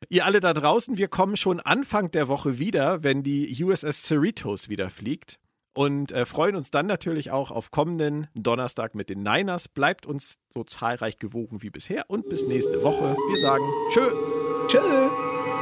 [0.09, 4.69] Ihr alle da draußen, wir kommen schon Anfang der Woche wieder, wenn die USS Cerritos
[4.69, 5.39] wieder fliegt.
[5.73, 9.69] Und äh, freuen uns dann natürlich auch auf kommenden Donnerstag mit den Niners.
[9.69, 13.15] Bleibt uns so zahlreich gewogen wie bisher und bis nächste Woche.
[13.29, 14.11] Wir sagen Tschö.
[14.67, 15.60] Tschö.